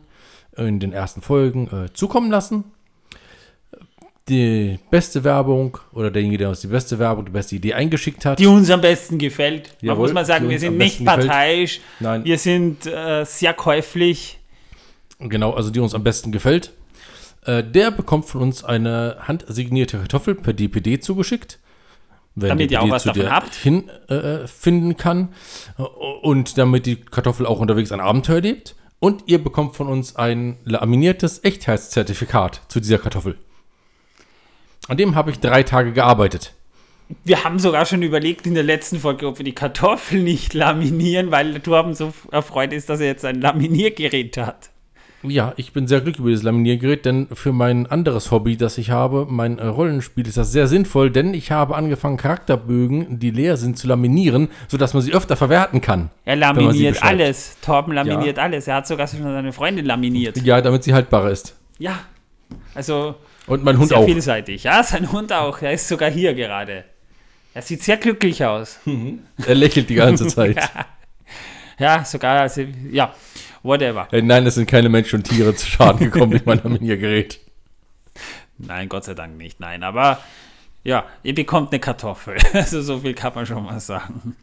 in 0.55 0.79
den 0.79 0.93
ersten 0.93 1.23
Folgen 1.23 1.69
äh, 1.69 1.91
zukommen 1.93 2.29
lassen 2.29 2.65
die 4.29 4.79
beste 4.89 5.23
Werbung 5.23 5.77
oder 5.93 6.12
derjenige, 6.12 6.38
der 6.38 6.49
uns 6.49 6.62
die 6.62 6.67
beste 6.67 6.99
Werbung, 6.99 7.25
die 7.25 7.31
beste 7.31 7.55
Idee 7.55 7.73
eingeschickt 7.73 8.25
hat. 8.25 8.39
Die 8.39 8.47
uns 8.47 8.69
am 8.69 8.81
besten 8.81 9.17
gefällt. 9.17 9.69
Man 9.81 9.89
Jawohl, 9.89 10.03
muss 10.03 10.13
mal 10.13 10.25
sagen, 10.25 10.49
wir 10.49 10.60
sind 10.60 10.77
nicht 10.77 10.99
gefällt. 10.99 11.27
parteiisch. 11.27 11.81
Nein. 11.99 12.23
Wir 12.23 12.38
sind 12.38 12.86
äh, 12.86 13.25
sehr 13.25 13.53
käuflich. 13.53 14.39
Genau, 15.19 15.51
also 15.53 15.69
die 15.69 15.79
uns 15.79 15.93
am 15.93 16.03
besten 16.03 16.31
gefällt. 16.31 16.71
Äh, 17.45 17.63
der 17.63 17.91
bekommt 17.91 18.25
von 18.25 18.41
uns 18.41 18.63
eine 18.63 19.17
handsignierte 19.21 19.97
Kartoffel 19.97 20.36
per 20.36 20.53
DPD 20.53 20.99
zugeschickt. 20.99 21.60
Wenn 22.36 22.49
Damit 22.49 22.71
ihr 22.71 22.81
auch 22.81 22.89
was 22.89 23.03
zu 23.03 23.10
davon 23.10 23.29
habt. 23.29 23.55
Hin, 23.55 23.89
äh, 24.07 24.47
finden 24.47 24.95
kann. 24.95 25.29
Und 26.21 26.57
damit 26.57 26.86
die 26.86 26.95
Kartoffel 26.95 27.45
auch 27.45 27.60
unterwegs 27.60 27.91
ein 27.91 27.99
Abenteuer 27.99 28.41
lebt. 28.41 28.75
Und 28.99 29.23
ihr 29.25 29.43
bekommt 29.43 29.75
von 29.75 29.88
uns 29.88 30.15
ein 30.15 30.57
laminiertes 30.63 31.43
Echtheitszertifikat 31.43 32.62
zu 32.67 32.79
dieser 32.79 32.99
Kartoffel. 32.99 33.38
An 34.88 34.98
dem 34.98 35.15
habe 35.15 35.32
ich 35.32 35.39
drei 35.39 35.63
Tage 35.63 35.91
gearbeitet. 35.91 36.54
Wir 37.24 37.44
haben 37.44 37.60
sogar 37.60 37.86
schon 37.86 38.02
überlegt 38.04 38.48
in 38.48 38.54
der 38.54 38.63
letzten 38.63 39.00
Folge, 39.00 39.28
ob 39.28 39.38
wir 39.38 39.46
die 39.46 39.54
Kartoffel 39.54 40.22
nicht 40.22 40.54
laminieren, 40.54 41.30
weil 41.30 41.60
Torben 41.60 41.94
so 41.94 42.13
erfreut 42.32 42.74
ist, 42.74 42.89
dass 42.89 43.00
er 43.00 43.08
jetzt 43.08 43.26
ein 43.26 43.41
Laminiergerät 43.41 44.38
hat. 44.38 44.70
Ja, 45.24 45.54
ich 45.56 45.72
bin 45.72 45.88
sehr 45.88 46.02
glücklich 46.02 46.20
über 46.20 46.30
dieses 46.30 46.44
Laminiergerät, 46.44 47.06
denn 47.06 47.28
für 47.32 47.52
mein 47.52 47.86
anderes 47.86 48.32
Hobby, 48.32 48.58
das 48.58 48.80
ich 48.80 48.89
habe, 48.89 49.28
mein 49.30 49.60
äh, 49.60 49.67
Rollenspiel, 49.67 50.26
ist 50.28 50.38
das 50.38 50.52
sehr 50.52 50.65
sinnvoll, 50.65 51.12
denn 51.12 51.36
ich 51.36 51.52
habe 51.52 51.76
angefangen, 51.76 52.17
Charakterbögen, 52.17 53.20
die 53.20 53.30
leer 53.30 53.58
sind, 53.58 53.78
zu 53.78 53.88
laminieren, 53.88 54.50
sodass 54.67 54.96
man 54.96 55.04
sie 55.04 55.13
öfter 55.13 55.36
verwerten 55.36 55.80
kann. 55.80 56.10
Er 56.26 56.38
laminiert 56.38 57.04
alles. 57.04 57.58
Torben 57.62 57.94
laminiert 57.94 58.39
alles. 58.39 58.67
Er 58.67 58.76
hat 58.76 58.88
sogar 58.88 59.08
schon 59.08 59.22
seine 59.22 59.54
Freundin 59.54 59.86
laminiert. 59.86 60.41
Ja, 60.41 60.60
damit 60.60 60.84
sie 60.84 60.94
haltbarer 60.94 61.30
ist. 61.30 61.56
Ja. 61.78 62.00
Also 62.74 63.15
Und 63.47 63.63
mein 63.63 63.77
Hund 63.77 63.89
sehr 63.89 63.97
auch. 63.97 64.06
vielseitig. 64.06 64.63
Ja, 64.63 64.84
sein 64.84 65.12
Hund 65.12 65.34
auch. 65.34 65.62
Er 65.62 65.73
ist 65.73 65.88
sogar 65.88 66.10
hier 66.10 66.34
gerade. 66.34 66.86
Er 67.54 67.62
sieht 67.62 67.84
sehr 67.84 67.97
glücklich 67.97 68.45
aus. 68.45 68.80
Er 69.45 69.56
lächelt 69.56 69.89
die 69.89 69.95
ganze 69.95 70.27
Zeit. 70.36 70.58
Ja, 71.80 72.06
sogar, 72.06 72.41
also, 72.41 72.62
ja, 72.91 73.13
whatever. 73.63 74.08
Äh, 74.12 74.21
Nein, 74.21 74.45
es 74.45 74.56
sind 74.56 74.69
keine 74.69 74.88
Menschen 74.89 75.17
und 75.17 75.23
Tiere 75.23 75.56
zu 75.56 75.65
Schaden 75.65 75.99
gekommen 76.12 76.32
durch 76.32 76.45
mein 76.45 76.62
Laminiergerät. 76.63 77.39
Nein, 78.58 78.88
Gott 78.88 79.06
sei 79.06 79.15
Dank 79.15 79.38
nicht. 79.38 79.60
Nein, 79.60 79.84
aber 79.84 80.19
ja, 80.84 81.06
ihr 81.23 81.34
bekommt 81.36 81.71
eine 81.71 81.80
Kartoffel. 81.80 82.38
Also 82.54 82.82
so 82.82 82.99
viel 82.99 83.13
kann 83.13 83.34
man 83.34 83.45
schon 83.45 83.63
mal 83.63 83.80
sagen. 83.80 84.36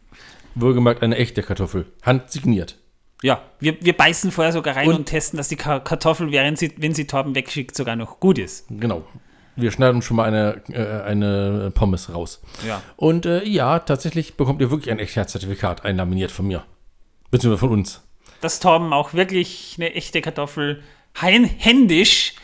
Wohlgemerkt 0.55 1.01
eine 1.03 1.15
echte 1.15 1.41
Kartoffel. 1.41 1.85
Handsigniert. 2.03 2.77
Ja, 3.21 3.41
wir, 3.59 3.75
wir 3.83 3.95
beißen 3.97 4.31
vorher 4.31 4.53
sogar 4.53 4.75
rein 4.75 4.87
und, 4.87 4.95
Und- 4.95 5.05
testen, 5.07 5.37
dass 5.37 5.49
die 5.49 5.55
Ka- 5.57 5.79
Kartoffel, 5.79 6.31
während 6.31 6.57
sie, 6.57 6.73
wenn 6.77 6.93
sie 6.93 7.05
Torben 7.05 7.35
wegschickt, 7.35 7.75
sogar 7.75 7.95
noch 7.95 8.19
gut 8.19 8.37
ist. 8.37 8.65
Genau. 8.69 9.03
Wir 9.57 9.71
schneiden 9.71 10.01
schon 10.01 10.15
mal 10.15 10.23
eine, 10.25 10.61
äh, 10.69 11.03
eine 11.03 11.69
Pommes 11.75 12.13
raus. 12.13 12.41
Ja. 12.65 12.81
Und 12.95 13.25
äh, 13.25 13.43
ja, 13.43 13.79
tatsächlich 13.79 14.35
bekommt 14.37 14.61
ihr 14.61 14.71
wirklich 14.71 14.89
ein 14.89 14.99
Echtheitszertifikat 14.99 15.83
einlaminiert 15.83 16.31
von 16.31 16.47
mir. 16.47 16.63
Beziehungsweise 17.29 17.59
von 17.59 17.71
uns. 17.71 18.01
Dass 18.39 18.61
Torben 18.61 18.93
auch 18.93 19.13
wirklich 19.13 19.75
eine 19.77 19.93
echte 19.95 20.21
Kartoffel 20.21 20.81
hein, 21.19 21.43
händisch, 21.43 22.35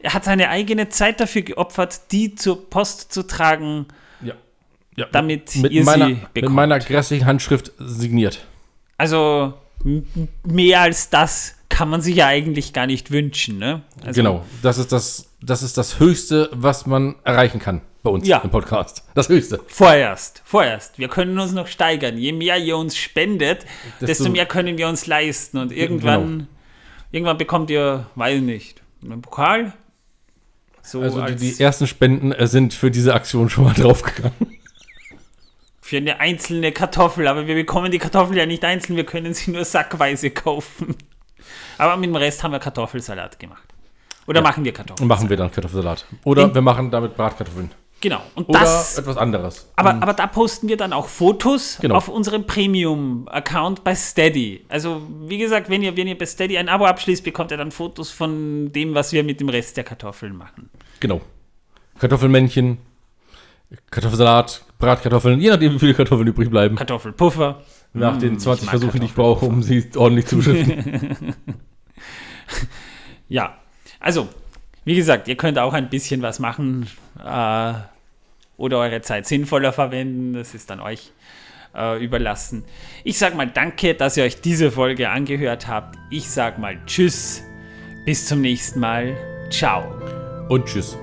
er 0.00 0.12
hat 0.12 0.24
seine 0.24 0.50
eigene 0.50 0.90
Zeit 0.90 1.18
dafür 1.18 1.40
geopfert, 1.40 2.12
die 2.12 2.34
zur 2.34 2.68
Post 2.68 3.10
zu 3.10 3.22
tragen, 3.26 3.86
Ja. 4.20 4.34
ja. 4.96 5.06
damit 5.12 5.56
mit 5.56 5.72
ihr 5.72 5.82
meiner, 5.84 6.06
sie 6.08 6.12
mit 6.14 6.34
bekommt. 6.34 6.54
meiner 6.56 6.78
grässlichen 6.78 7.24
Handschrift 7.24 7.72
signiert. 7.78 8.44
Also 8.98 9.54
mehr 10.44 10.80
als 10.80 11.10
das 11.10 11.54
kann 11.68 11.88
man 11.90 12.00
sich 12.00 12.16
ja 12.16 12.26
eigentlich 12.26 12.72
gar 12.72 12.86
nicht 12.86 13.10
wünschen, 13.10 13.58
ne? 13.58 13.82
Also, 14.04 14.20
genau. 14.20 14.44
Das 14.62 14.78
ist 14.78 14.92
das, 14.92 15.30
das 15.42 15.62
ist 15.62 15.76
das 15.76 15.98
Höchste, 15.98 16.48
was 16.52 16.86
man 16.86 17.16
erreichen 17.24 17.58
kann 17.58 17.80
bei 18.02 18.10
uns 18.10 18.28
Ja. 18.28 18.38
im 18.38 18.50
Podcast. 18.50 19.02
Das 19.14 19.28
Höchste. 19.28 19.60
Vorerst, 19.66 20.42
vorerst. 20.44 20.98
Wir 20.98 21.08
können 21.08 21.38
uns 21.38 21.52
noch 21.52 21.66
steigern. 21.66 22.16
Je 22.18 22.32
mehr 22.32 22.58
ihr 22.58 22.76
uns 22.76 22.96
spendet, 22.96 23.64
desto, 24.00 24.06
Desto- 24.06 24.28
mehr 24.30 24.46
können 24.46 24.78
wir 24.78 24.88
uns 24.88 25.06
leisten. 25.06 25.58
Und 25.58 25.72
irgendwann, 25.72 26.22
Genau. 26.30 26.44
irgendwann 27.12 27.38
bekommt 27.38 27.70
ihr, 27.70 28.06
weiß 28.14 28.40
nicht, 28.42 28.82
einen 29.02 29.20
Pokal. 29.22 29.72
So 30.82 31.00
Also 31.00 31.16
die, 31.16 31.22
als 31.22 31.40
die 31.40 31.62
ersten 31.62 31.86
Spenden 31.86 32.30
äh, 32.32 32.46
sind 32.46 32.74
für 32.74 32.90
diese 32.90 33.14
Aktion 33.14 33.48
schon 33.48 33.64
mal 33.64 33.72
draufgegangen. 33.74 34.53
Für 35.86 35.98
eine 35.98 36.18
einzelne 36.18 36.72
Kartoffel. 36.72 37.28
Aber 37.28 37.46
wir 37.46 37.54
bekommen 37.54 37.90
die 37.90 37.98
Kartoffel 37.98 38.38
ja 38.38 38.46
nicht 38.46 38.64
einzeln, 38.64 38.96
wir 38.96 39.04
können 39.04 39.34
sie 39.34 39.50
nur 39.50 39.66
sackweise 39.66 40.30
kaufen. 40.30 40.96
Aber 41.76 41.98
mit 41.98 42.06
dem 42.08 42.16
Rest 42.16 42.42
haben 42.42 42.52
wir 42.52 42.58
Kartoffelsalat 42.58 43.38
gemacht. 43.38 43.64
Oder 44.26 44.40
machen 44.40 44.64
wir 44.64 44.72
Kartoffeln? 44.72 45.06
machen 45.06 45.28
wir 45.28 45.36
dann 45.36 45.52
Kartoffelsalat. 45.52 46.06
Oder 46.24 46.44
In- 46.44 46.54
wir 46.54 46.62
machen 46.62 46.90
damit 46.90 47.14
Bratkartoffeln. 47.18 47.70
Genau. 48.00 48.22
Und 48.34 48.48
Oder 48.48 48.60
das 48.60 48.96
etwas 48.96 49.18
anderes. 49.18 49.70
Aber, 49.76 49.90
aber 49.94 50.14
da 50.14 50.26
posten 50.26 50.68
wir 50.68 50.78
dann 50.78 50.94
auch 50.94 51.08
Fotos 51.08 51.76
Genau. 51.82 51.96
auf 51.96 52.08
unserem 52.08 52.46
Premium-Account 52.46 53.84
bei 53.84 53.94
Steady. 53.94 54.64
Also, 54.70 55.02
wie 55.26 55.36
gesagt, 55.38 55.68
wenn 55.68 55.82
ihr, 55.82 55.96
wenn 55.98 56.06
ihr 56.08 56.16
bei 56.16 56.24
Steady 56.26 56.56
ein 56.56 56.68
Abo 56.70 56.86
abschließt, 56.86 57.22
bekommt 57.24 57.50
ihr 57.50 57.56
dann 57.58 57.70
Fotos 57.70 58.10
von 58.10 58.72
dem, 58.72 58.94
was 58.94 59.12
wir 59.12 59.22
mit 59.22 59.38
dem 59.40 59.50
Rest 59.50 59.76
der 59.76 59.84
Kartoffeln 59.84 60.34
machen. 60.36 60.70
Genau. 61.00 61.20
Kartoffelmännchen, 61.98 62.78
Kartoffelsalat, 63.90 64.64
Bratkartoffeln, 64.84 65.40
je 65.40 65.50
nachdem, 65.50 65.74
wie 65.74 65.78
viele 65.78 65.94
Kartoffeln 65.94 66.28
übrig 66.28 66.50
bleiben. 66.50 66.76
Kartoffelpuffer. 66.76 67.62
Nach 67.92 68.18
den 68.18 68.34
Mm, 68.34 68.38
20 68.38 68.62
ich 68.62 68.66
mag 68.66 68.80
Versuchen, 68.80 69.00
die 69.00 69.06
ich 69.06 69.14
brauche, 69.14 69.46
um 69.46 69.62
sie 69.62 69.88
ordentlich 69.96 70.26
zu 70.26 70.36
beschriften. 70.36 71.34
Ja, 73.28 73.56
also, 74.00 74.28
wie 74.84 74.94
gesagt, 74.94 75.28
ihr 75.28 75.36
könnt 75.36 75.58
auch 75.58 75.72
ein 75.72 75.88
bisschen 75.88 76.22
was 76.22 76.38
machen 76.38 76.86
äh, 77.18 77.72
oder 78.56 78.78
eure 78.78 79.00
Zeit 79.00 79.26
sinnvoller 79.26 79.72
verwenden. 79.72 80.34
Das 80.34 80.54
ist 80.54 80.68
dann 80.70 80.80
euch 80.80 81.10
äh, 81.74 82.04
überlassen. 82.04 82.64
Ich 83.02 83.18
sag 83.18 83.34
mal 83.34 83.48
danke, 83.48 83.94
dass 83.94 84.16
ihr 84.16 84.24
euch 84.24 84.40
diese 84.40 84.70
Folge 84.70 85.08
angehört 85.08 85.68
habt. 85.68 85.96
Ich 86.10 86.28
sag 86.30 86.58
mal 86.58 86.78
Tschüss. 86.86 87.42
Bis 88.04 88.26
zum 88.26 88.42
nächsten 88.42 88.80
Mal. 88.80 89.16
Ciao. 89.50 89.84
Und 90.48 90.66
tschüss. 90.66 90.98